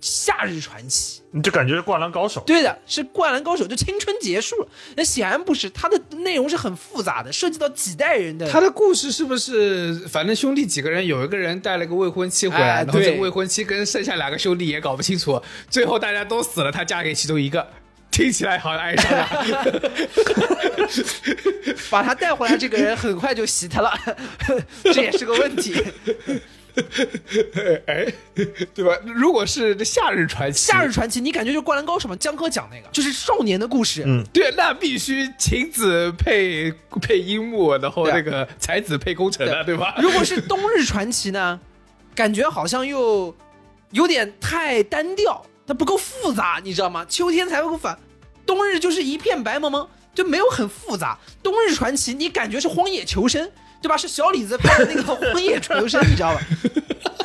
[0.00, 2.40] 夏日传奇，你就感觉是灌篮高手。
[2.46, 4.68] 对的，是灌篮高手，就青春结束了。
[4.96, 8.48] 那显然不是，他的内容是很复杂的，涉及到几代人的。
[8.48, 17.66] 他的故事是不是反正兄弟几个人有一个人带了个未婚妻回来，哎然后这未婚妻跟剩下两个兄弟也搞不清楚，最后大家都死了，她嫁给其中一个，
[18.18, 19.28] 听起来好像爱上了。
[21.88, 23.96] 把他带回来，这个人很快就洗他了，
[24.82, 25.80] 这也是个问题。
[27.86, 28.12] 哎，
[28.74, 28.92] 对吧？
[29.04, 32.16] 如果是夏日传奇，夏日传奇，你感觉就《灌篮高手》嘛？
[32.16, 34.02] 江科讲那个，就是少年的故事。
[34.04, 39.94] 嗯对，那必须晴子配配樱木，然后那个才子配宫城的，对吧？
[40.02, 41.60] 如果是冬日传奇呢，
[42.16, 43.32] 感觉好像又
[43.92, 47.04] 有点太单调，它不够复杂，你知道吗？
[47.08, 47.98] 秋天才会反，
[48.48, 51.18] 冬日就是一片白茫茫，就没有很复杂。
[51.42, 53.46] 冬日传奇，你感觉是荒野求生，
[53.82, 53.94] 对吧？
[53.94, 56.40] 是小李子拍的那个荒野求生， 你知道吧？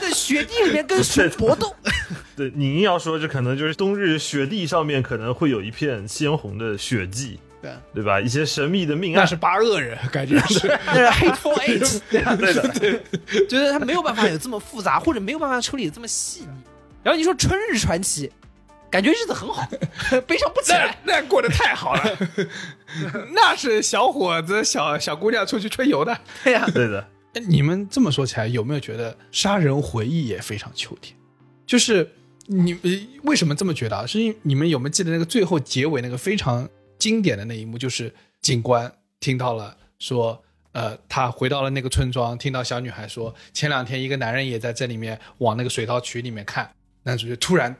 [0.02, 1.74] 在雪地里面跟熊搏斗。
[2.36, 8.20] 对你硬要说，这可能就是冬日雪地上面可能会有一片鲜红的血迹，对啊对吧？
[8.20, 10.68] 一些神秘的命案那是八恶人，感觉是。
[10.88, 16.48] 那是 Hateful Eight，对啊，对的，觉得 他没有办法有这么复杂，或者没有办法处理的这么细腻。
[17.04, 18.30] 然后你说春日传奇，
[18.94, 19.68] 感觉日子很好，
[20.28, 20.96] 悲伤不起来。
[21.04, 22.18] 那过得太好了，
[23.34, 26.16] 那是小伙子、小小姑娘出去春游的。
[26.44, 27.10] 对呀、对的。
[27.34, 31.18] 哎你们这么说起来，有没有觉得《杀人回忆》也非常秋天？
[31.66, 32.08] 就是
[32.46, 32.92] 你呃
[33.24, 34.06] 为什么这么觉得啊？
[34.06, 36.70] 是因为你们有没有记得那个最后结尾那个非常
[37.00, 46.70] 经典的那一幕，就是警官听到了说，呃，他回到了那个村庄，听到小女孩说，前两天一个男人也在这里面往那个水稻渠里面看，
[47.02, 47.76] 男主角突然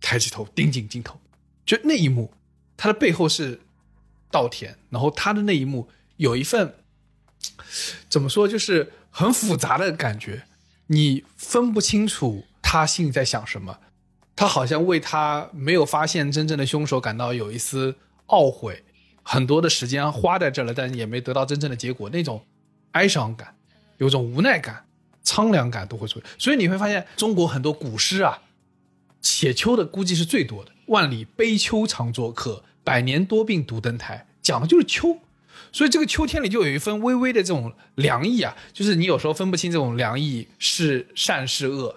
[0.00, 1.20] 抬起头盯紧镜头，
[1.64, 2.32] 就那一幕，
[2.76, 3.60] 他的背后是
[4.30, 6.74] 稻田，然后他的那一幕有一份
[8.08, 10.44] 怎么说，就是很复杂的感觉，
[10.86, 13.78] 你分不清楚他心里在想什么。
[14.36, 17.96] 他好像为他没有发现真正的凶手感到有一丝
[18.28, 18.84] 懊悔，
[19.24, 22.46] 很多的时间花在这了，但也没得到真正的结果，那种
[22.92, 23.56] 哀伤感，
[23.96, 24.86] 有种无奈感、
[25.24, 26.28] 苍凉感都会出现。
[26.38, 28.40] 所以你会发现，中国很多古诗啊，
[29.20, 35.18] 写秋的估计是最多的，“万里悲秋常作客，百年多病独登台”，讲的就是秋。
[35.70, 41.94] 所以这个秋天里就有一份微微的这种凉意啊，就是你有时候分不清这种凉意是善是恶，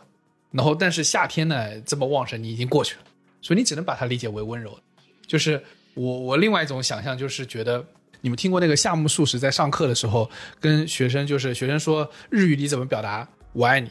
[0.52, 3.04] 然后但是夏天呢这么旺盛，你已经过去了，
[3.42, 4.78] 所以你只能把它理解为温柔。
[5.26, 5.64] 就是
[5.94, 7.86] 我我另外一种想象就是觉得，
[8.20, 13.90] 你们听过那个夏目漱石在上课的时候跟学生就是学生说日语里怎么表达我爱你，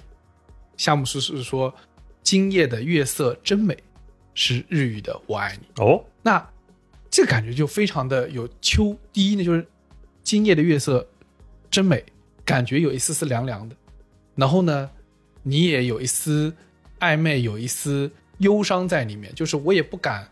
[0.77, 1.73] 夏目漱石说
[2.23, 3.77] 今夜的月色真美，
[4.35, 5.83] 是日语的我爱你。
[5.83, 6.49] 哦，那
[7.11, 8.97] 这感觉就非常的有秋。
[9.13, 9.67] 第一呢，就是
[10.23, 11.07] 今夜的月色
[11.71, 12.05] 真美，
[12.45, 13.75] 感觉有一丝丝凉凉的。
[14.37, 14.91] 然后呢，
[15.43, 16.55] 你也有一丝
[17.01, 19.35] 暧昧，有一丝忧伤在里面。
[19.35, 20.29] 就是我也不敢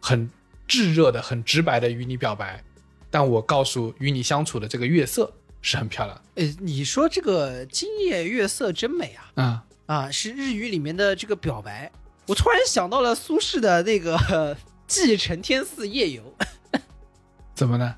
[0.00, 0.30] 很
[0.66, 2.64] 炙热的、很直白的与你表白，
[3.10, 5.30] 但我告诉与你相处的这个月色
[5.60, 6.42] 是很漂亮的。
[6.42, 11.90] 呃，你说这个今夜月色真美啊啊、啊，是日语里面的这个表白。
[12.26, 14.16] 我突然想到了苏轼的那个
[14.86, 16.22] 《寄承天寺夜游
[17.54, 17.96] 》，怎么呢？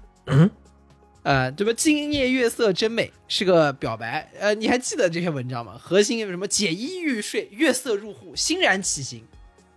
[1.22, 1.72] 呃，对吧？
[1.76, 4.30] 今夜月色真美是个表白。
[4.39, 5.78] 呃，你还记得这篇文章吗？
[5.80, 6.47] 核心什么？
[6.47, 9.24] 解衣欲睡，月色入户，欣然起行，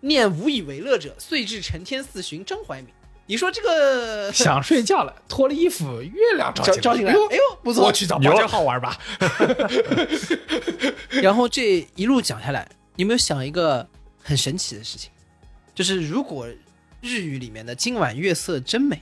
[0.02, 2.94] 念无以为乐者，遂至承天寺寻张怀民。
[3.28, 7.92] 你说这个 想睡觉了，脱了衣服，月亮照进来，照照进来，哟哎呦不错我。
[7.92, 8.98] 去找保健号玩吧。
[11.22, 13.88] 然后这一路讲下来，你有没有想一个
[14.24, 15.12] 很神奇的事情？
[15.76, 16.48] 就是如果
[17.02, 19.00] 日语里面的“今晚月色真美”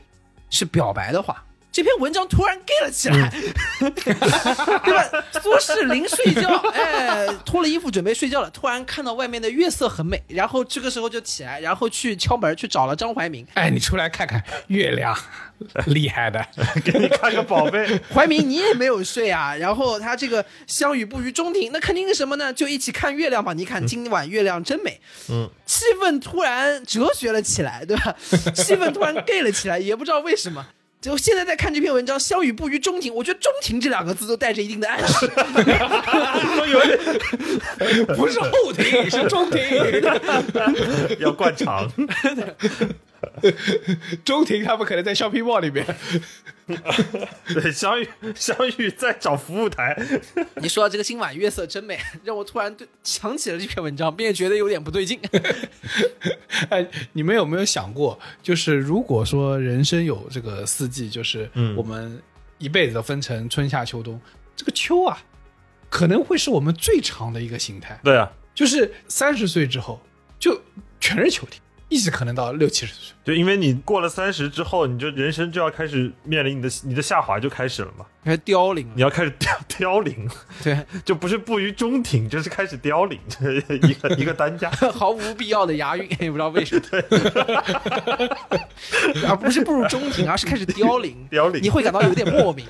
[0.50, 1.46] 是表白的话，
[1.76, 3.30] 这篇文章突然 gay 了起来，
[4.00, 5.24] 对吧？
[5.44, 13.46] 苏轼临睡觉，哎，脱了衣服准备睡觉了，突然看到外面的月色很美，然后这个时候就起来，然后去敲门去找了张怀民。
[13.56, 15.14] 哎，你出来看看月亮，
[15.88, 16.48] 厉害的。
[16.86, 19.54] 给你看个宝贝，怀民，你也没有睡啊？
[19.54, 22.54] 然后他这个相与不于中庭，那肯定是什么呢？
[22.54, 23.52] 就一起看月亮吧。
[23.52, 28.16] 你看今晚月亮真美，嗯，气氛突然哲学了起来，对吧？
[28.56, 30.66] 气氛突然 gay 了起来，也不知道为什么。
[31.06, 35.28] 就现在在看这篇文章，萧雨不于中庭，我觉得“中庭”这两个字都带着一定的暗示。
[36.58, 36.98] 都有点
[38.18, 39.62] 不是后庭，是中庭。
[41.22, 41.88] 要灌肠。
[44.26, 45.86] 中庭他们可能在 shopping mall 里面。
[47.54, 49.96] 对，相遇 相遇在找服务台，
[50.56, 55.20] 你说到这个今晚月色真美，让我突然对想起了这篇文章，并且觉得有点不对劲。
[56.70, 61.76] 哎，你们有没有想过，就是如果说人生有这个四季，就是嗯。
[61.76, 62.20] 我们
[62.58, 64.20] 一辈子都分成春夏秋冬，
[64.56, 65.22] 这个秋啊，
[65.90, 70.02] 可能会是我们最长的一个形态，对啊，就是三十岁之后
[70.40, 70.62] 就
[71.00, 73.14] 全是秋天，一直可能到六七十岁。
[73.24, 80.30] 就因为你过了三十之后，你就人生就要开始面临你的你的下滑就开始了嘛，开始凋零你，要开始 凋凋零，
[80.64, 83.20] 对， 就不是步于中庭，就是开始凋零，
[83.84, 84.70] 一个一个单价。
[84.94, 86.82] 毫无必要的押韵，也不知道为什么。
[89.28, 91.28] 而不是步入中庭，而是开始凋零。
[91.30, 92.66] 凋零你会感到有点莫名。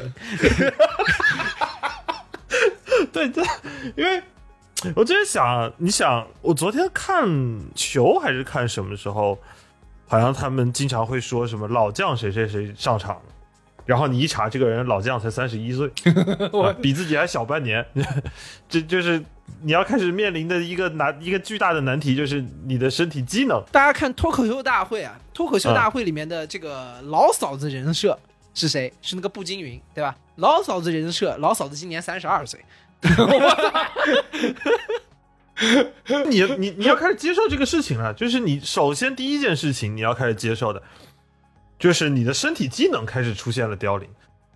[3.12, 3.44] 对对，
[3.98, 4.22] 因为
[4.96, 7.28] 我就是想，你想，我昨天看
[7.74, 9.38] 球还是看什么时候，
[10.08, 13.20] 好像他们经常会说什么老将谁谁谁上场。
[13.86, 15.88] 然后你一查，这个人老将才三十一岁，
[16.64, 17.86] 啊比自己还小半年，
[18.68, 19.24] 这就是
[19.62, 23.64] 你要开始面临的一个难一个巨大的难题，就是你的身体机能。
[23.72, 28.18] 大家看脱口秀大会啊，脱口秀大会里面的这个老嫂子人设
[28.56, 28.92] 是谁？
[29.04, 30.16] 是那个步惊云，对吧？
[30.38, 32.60] 老嫂子人设，老嫂子今年三十二岁。
[36.30, 40.82] 你你你要开始接受这个事情了，就是你首先第一件事情你要开始接受的，
[41.80, 44.10] 就是你的身体机能开始出现了凋零，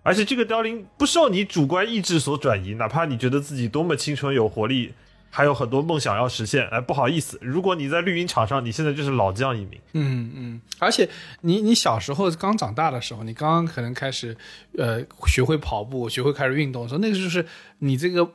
[0.04, 4.94] 而且这个凋零不受你主观意志所转移，哪怕你觉得自己多么青春有活力，
[5.30, 11.08] 还有很多梦想要实现，哎，不好意思，如果你在绿茵场上，你现在就是老将一名，嗯嗯，而且
[11.42, 14.36] 你你小时候刚长大的时候，你刚刚可能开始
[14.78, 17.46] 呃学会跑步，学会开始运动的时候，那个就是
[17.78, 18.30] 你这个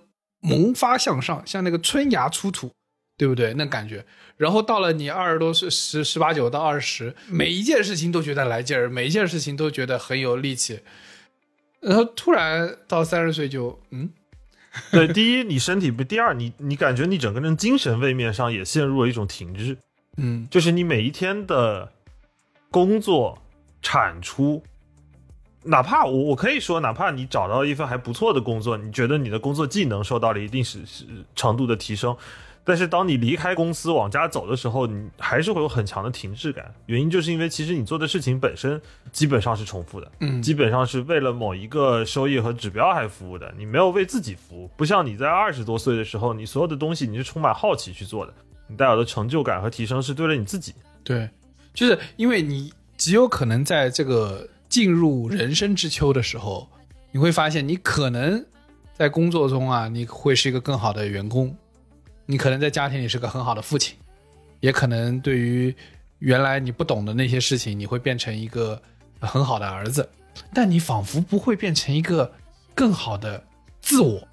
[0.45, 2.71] 萌发向上，像那个春芽出土，
[3.17, 3.55] 对不对？
[3.55, 4.05] 那感觉。
[4.37, 10.81] 然后到了你二十多岁，十十八九到二十，每一件事情都觉得来劲儿，每一件事情都觉得很有力气。
[11.81, 14.11] 然后突然到三十岁就嗯，
[14.91, 19.79] 对，第一你身体不，第二你你感觉你整个人精神位面上也陷入了一种停滞，
[20.17, 21.93] 嗯就是你每一天的
[22.71, 23.39] 工作
[23.81, 24.63] 产出，
[25.65, 31.05] 哪怕我我可以说，哪怕你找到一份还不错的工作，你觉得你的工作技能受到了一定是是
[31.35, 32.15] 程度的提升，
[32.63, 36.73] 但是当你离开公司往家走的时候，你还是会有很强的停滞感。
[36.87, 44.71] 原因就是因为其实你做的事情本身基本上是重复的，嗯基本上是为了某一个收益和指标还服务的，你没有为自己服务。
[44.77, 48.35] 不像你在二十多岁的时候，你所有的东西你是充满好奇去做的，
[48.67, 50.75] 你带有的成就感和提升是对了你自己。
[51.03, 51.29] 对，
[51.73, 56.69] 就是因为你极有可能在这个进入人生之秋的时候，
[57.13, 58.45] 你会发现你可能
[58.93, 61.57] 在工作中啊，你会是一个更好的员工，
[62.27, 63.97] 你可能在家庭里是个很好的父亲，
[64.59, 65.73] 也可能对于
[66.19, 68.83] 原来你不懂的那些事情，你会变成一个
[69.21, 70.09] 很好的儿子，
[70.53, 72.33] 但你仿佛不会变成一个
[72.75, 73.41] 更好的
[73.81, 74.27] 自我，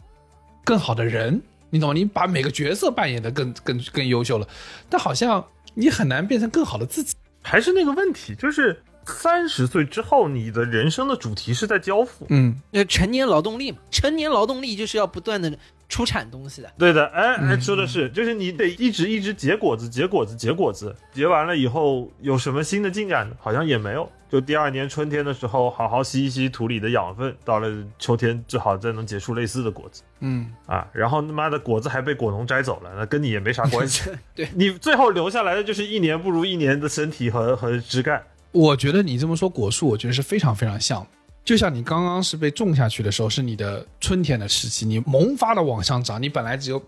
[0.66, 1.40] 更好的人。
[1.70, 1.94] 你懂吗？
[1.94, 4.48] 你把每个角色扮演的更更更优秀了，
[4.90, 7.14] 但好像你很难变成更好的自己。
[7.44, 12.26] 还是那个问题，就是三十岁之后，你的人生的主题是在交付。
[12.30, 15.52] 嗯，那成年劳动力嘛，成年劳动力就是要不断的
[15.90, 16.72] 出产东西的。
[16.78, 23.30] 对的，哎哎，说的是，就是你得一直一直结果子，结果子，结果子，结完了以后有什么新的进展？
[23.40, 24.10] 好像也没有。
[24.30, 30.88] 就第二年春天的时候，好好吸一吸土里的养分，到了秋天正好再能结出类似的果子嗯，啊。
[30.94, 34.10] 然后他妈的果子还被果农摘走了，那跟你也没啥关系。
[34.34, 38.24] 对你最后留下来的就是一年不如一年的身体和和枝干。
[38.52, 41.06] 我觉得你这么说果树，我觉得是非常非常像。
[41.44, 46.84] 就像你刚刚是被种下去的时候，是你的春天的时期，你萌发的往上长，你本来只有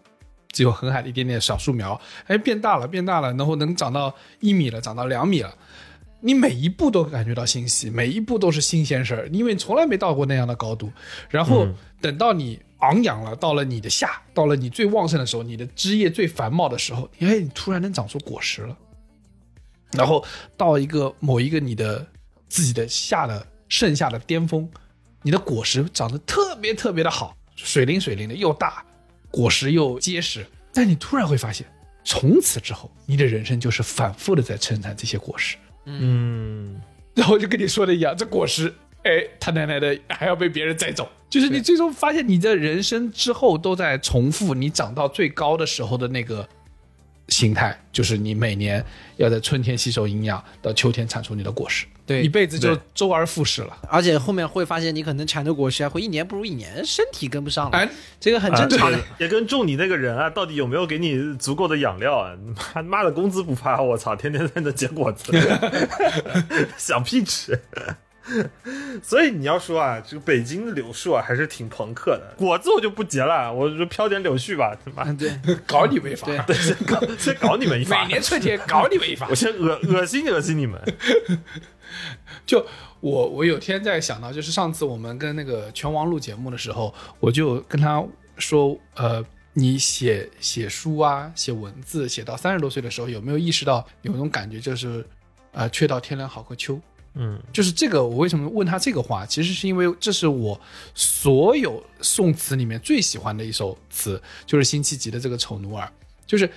[0.51, 5.53] 只有很矮的一点点小树苗，哎，变大了，变大了，然后能长到一米了，长到两米了。
[6.21, 10.91] 你每一步都感觉到欣喜，每一步都是新鲜事儿，因为你从来没到过那样的高度。
[11.29, 11.67] 然后
[11.99, 18.77] 等到你昂扬了，到了你的夏，到了你最旺盛的时候，你的枝叶最繁茂的时候，哎，你突然能长出果实了。
[19.97, 20.23] 然后
[20.57, 22.05] 到一个某一个你的
[22.47, 24.69] 自己的下的剩下的巅峰，
[25.21, 28.83] 你的果实长得特别特别的好，水灵水灵的，又大，
[29.29, 30.45] 果实又结实。
[30.73, 31.67] 但你突然会发现，
[32.03, 35.55] 从此之后，你的人生就是反复的在生产这些果实。
[35.85, 36.81] 嗯，
[37.13, 38.73] 然后就跟你说的一样，这果实，
[39.03, 46.47] 哎，他奶奶的还要被别人摘走，就是你最终发现你的人生之后都在重复你长到最高的时候的那个
[47.29, 48.83] 形态，就是你每年
[49.17, 53.77] 要在春天吸收营养，到秋天产出你的果实，对一辈子就周而复始了。
[53.89, 58.97] 而且后面会发现，你可能产的果实还会一年不如一年，身体跟不上了，哎，这个很正常的。
[58.97, 62.35] 啊也跟种你那个人啊，到底有没有给你足够的养料啊？
[62.75, 65.31] 妈 妈的工资不发，我操，天天在那结果子，
[66.77, 67.57] 想屁吃。
[69.03, 72.33] 所以你要说啊，这个北京的柳树啊，还是挺朋克的。
[72.37, 75.31] 果子我就不结了，我就飘点柳絮吧，他妈嗯，对，
[75.67, 79.35] 搞你们一发，对先搞 先搞你们一发，每年春天搞你们一发我。
[79.35, 80.79] 先恶恶心恶心你们。
[82.45, 82.65] 就
[82.99, 88.03] 我我有天在想到，就是上次我们跟那个拳王录节目的时候，我就跟他
[88.37, 95.05] 说，呃，你写写书啊，写文字，写到三十多岁的时候，有没有意识到有一种感觉，就是
[95.51, 96.79] 呃，却到天凉好个秋。
[97.15, 100.59] 嗯就是这个，我为什么问他这个话，其实是因为这是我
[100.95, 105.85] 所有宋词里面最喜欢的一首词，就是辛弃疾的这个《丑奴儿》。
[106.25, 106.49] 就是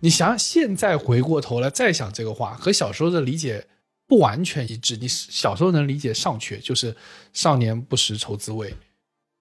[0.00, 3.64] 你想现在回过头来再想这个话，和小时候的理解
[4.08, 4.96] 不完全一致。
[4.96, 6.96] 你小时候能理解上阙，就是
[7.32, 8.74] “少年不识愁滋味，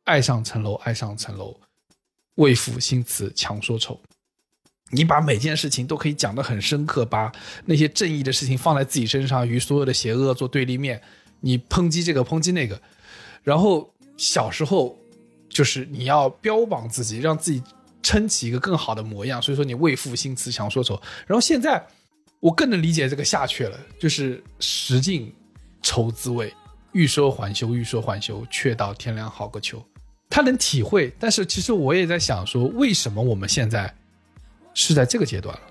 [0.04, 1.60] 爱上层楼爱上层楼，
[2.36, 4.00] 为赋新词强说愁”。
[4.92, 7.32] 你把每件事情都可以讲得很深刻，把
[7.66, 11.02] 那些正义的事情放在自己身上，与所有的邪恶做对立面，
[11.40, 12.80] 你抨击这个抨击那个，
[13.44, 14.98] 然后小时候
[15.50, 17.64] 就是你要标榜自己，让自己
[18.04, 21.00] 撑起一个更好的模样，所以说你为赋新词强说愁。
[21.26, 21.82] 然后现在
[22.40, 25.34] 我更能理解这个下阙了，就是识尽
[25.82, 26.54] 愁滋味，
[26.92, 29.84] 欲说还休，欲说还休，却道天凉好个秋。
[30.30, 33.94] 他能体会，但是其实我也在想说，为什么我们现在
[34.74, 35.62] 是在这个阶段了，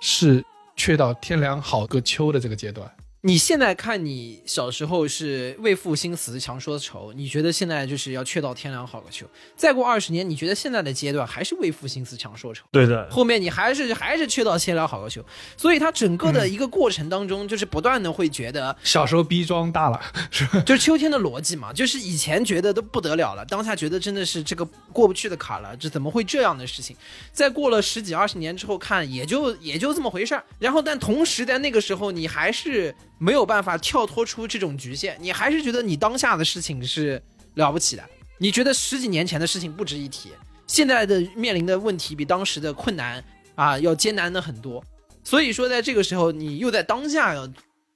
[0.00, 0.44] 是
[0.76, 2.90] 却到天凉好个秋的这个阶段。
[3.22, 9.26] 你现在看你小时候是为赋新词强说愁，你觉得现在就是要却到天凉好个秋。
[9.56, 12.64] 再过二十年，你觉得现在的阶段还是为赋新词强说愁？
[12.70, 15.20] 对的，后面你还是还是却到天凉好个秋，
[15.56, 20.00] 所以它整个的一个过程当中，就是不断的会觉得，小时候逼装大了，
[20.30, 20.60] 是吧？
[20.64, 26.96] 就是秋天的逻辑嘛，就是以前觉得都不得了了，当下觉得真的是这个过不去的坎了，这怎么会这样的事情？
[27.32, 30.44] 再过了十几二十年之后看，也就也就这么回事儿。
[30.60, 37.20] 然后，但同时在那个时候，你还是没有办法跳脱出这种局限，你还是觉得你当下的事情是
[37.54, 38.04] 了不起的，
[38.38, 40.30] 你觉得十几年前的事情不值一提，
[40.66, 43.22] 现在的面临的问题比当时的困难
[43.54, 44.82] 啊要艰难的很多。
[45.24, 47.46] 所以说，在这个时候，你又在当下要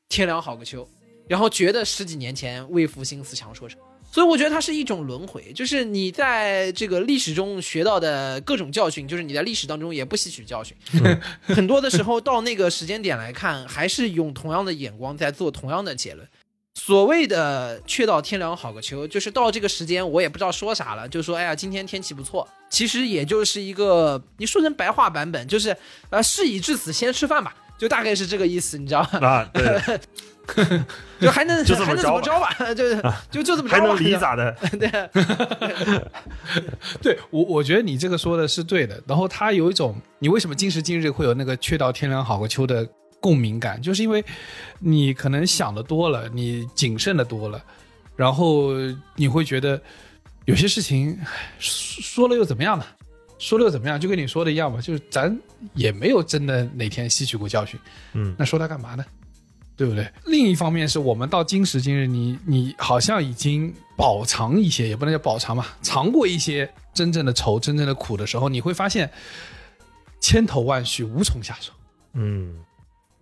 [0.08, 0.86] 天凉好个秋，
[1.28, 3.82] 然后觉得十几年前为赋新词强说什么，
[4.12, 10.76] 所以我觉得它是一种轮回，就是你在这个历史中学到的各种教训，就是你在历史当中也不吸取教训，
[11.42, 16.28] 很多的时候到那个时间点来看，还是用同样的眼光在做同样的结论。
[16.74, 25.76] 所谓的“却道天凉好个秋”，就是到这个时间，我也不知道说啥了，就说哎呀，今天天气不错，其实也就是一个你说成白话版本，就是
[26.08, 29.18] 呃，事已至此，先吃饭吧，就大概是这个意思，你知道吧？
[29.20, 30.00] 啊，对的，
[31.20, 32.52] 就还能就这么还能怎么着吧？
[32.74, 32.94] 就
[33.30, 33.70] 就就这么着吧。
[33.70, 34.52] 还能离咋的？
[34.78, 34.90] 对，
[37.00, 39.00] 对我，我觉得你这个说的是对的。
[39.06, 42.86] 然后他有一种，你为什么今时今日会有那个“却道天凉好个秋”的
[43.20, 44.24] 共鸣感，就是因为
[44.80, 47.62] 你可能想的多了，你谨慎的多了，
[48.16, 48.70] 然后
[49.14, 49.80] 你会觉得
[50.44, 51.16] 有些事情
[51.58, 52.84] 说说了又怎么样呢？
[53.38, 53.98] 说了又怎么样？
[53.98, 55.36] 就跟你说的一样嘛，就是咱
[55.74, 57.78] 也没有真的哪天吸取过教训，
[58.12, 59.04] 嗯，那说它干嘛呢？
[59.76, 60.06] 对不对？
[60.26, 69.10] 另一方面是我们到今时今日，你你好像已经饱尝一些，也不能叫饱尝吧，尝过一些真正的愁、真正的苦的时候，你会发现
[70.20, 71.72] 千头万绪，无从下手。
[72.14, 72.54] 嗯，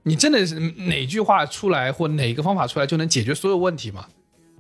[0.03, 4.07] 你真的是哪句话出来或哪个方法出来就能解决所有问题吗？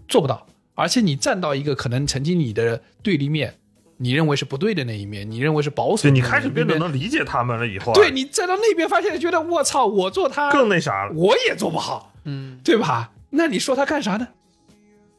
[0.09, 0.47] 做不到。
[0.76, 3.55] 而且你站到一个可能曾经你的对立面，
[4.03, 11.12] 你认为是不对的那一面，你认为是保守你开始变得能理解他们了以后啊，对你再到那边，发现觉得我操，我做他更那啥了。
[11.14, 13.12] 我也做不好，嗯，对吧？
[13.28, 14.28] 那你说他干啥呢？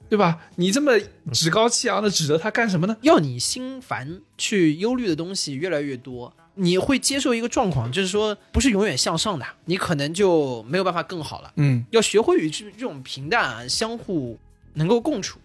[0.09, 0.39] 对吧？
[0.55, 0.93] 你这么
[1.31, 2.97] 趾高气扬的指责他干什么呢？
[3.01, 11.53] 要你心烦去忧虑的东西越来越多，你会接受一个状况，就是说不是永远向上的，你可能就没有办法更好了。
[11.55, 14.37] 嗯要学会与这这种平淡啊相互
[14.73, 15.39] 能够共处。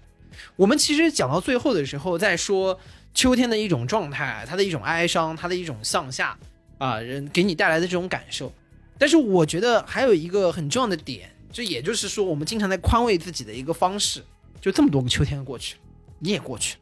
[0.57, 2.78] 我们其实讲到最后的时候，在说
[3.17, 6.37] 秋天的一种状态，它的一种哀伤，它的一种向下
[6.77, 8.53] 啊，人给你带来的这种感受。
[8.99, 14.23] 但是我觉得还有一个很重要的点，这也就是说，我们经常在宽慰自己的一个方式，
[14.61, 15.81] 就这么多个秋天过去了，
[16.19, 16.81] 你也过去了，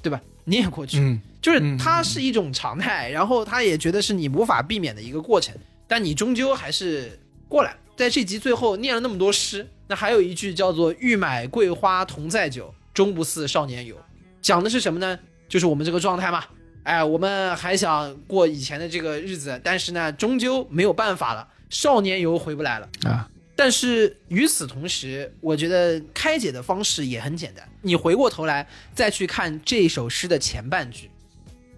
[0.00, 0.18] 对吧？
[0.44, 5.54] 你也过去了，嗯就是它是一种常态，然后他也觉得是你无法避免的一个过程，
[5.86, 7.76] 但你终究还是过来。
[7.94, 13.94] 在这集最后念了那么多诗，那还有一句叫做“欲买桂花同载酒，终不似少年游”，
[14.40, 15.18] 讲的是什么呢？
[15.52, 16.42] 就是我们这个状态嘛。
[16.82, 22.88] 哎，我们还想过以前的这个日子，但是呢，终究没有办法了，少年游回不来了。
[23.04, 27.68] 啊，但是与此同时，我觉得开解的方式也很简单。
[27.82, 31.10] 你回过头来再去看这首诗的前半句，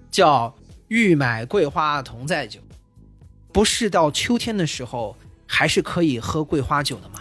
[0.09, 0.55] 叫
[0.87, 2.61] “欲买桂花同载酒”，
[3.53, 5.17] 不是到秋天的时候
[5.49, 7.21] 还是可以喝桂花酒的吗？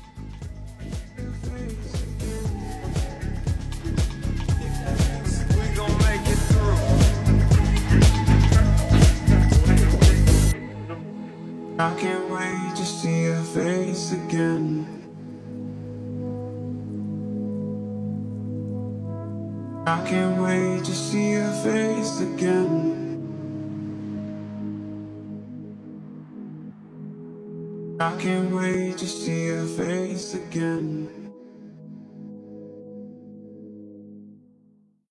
[11.81, 14.85] I can't wait to see your face again.
[19.87, 23.17] I can't wait to see your face again.
[27.99, 31.20] I can't wait to see your face again.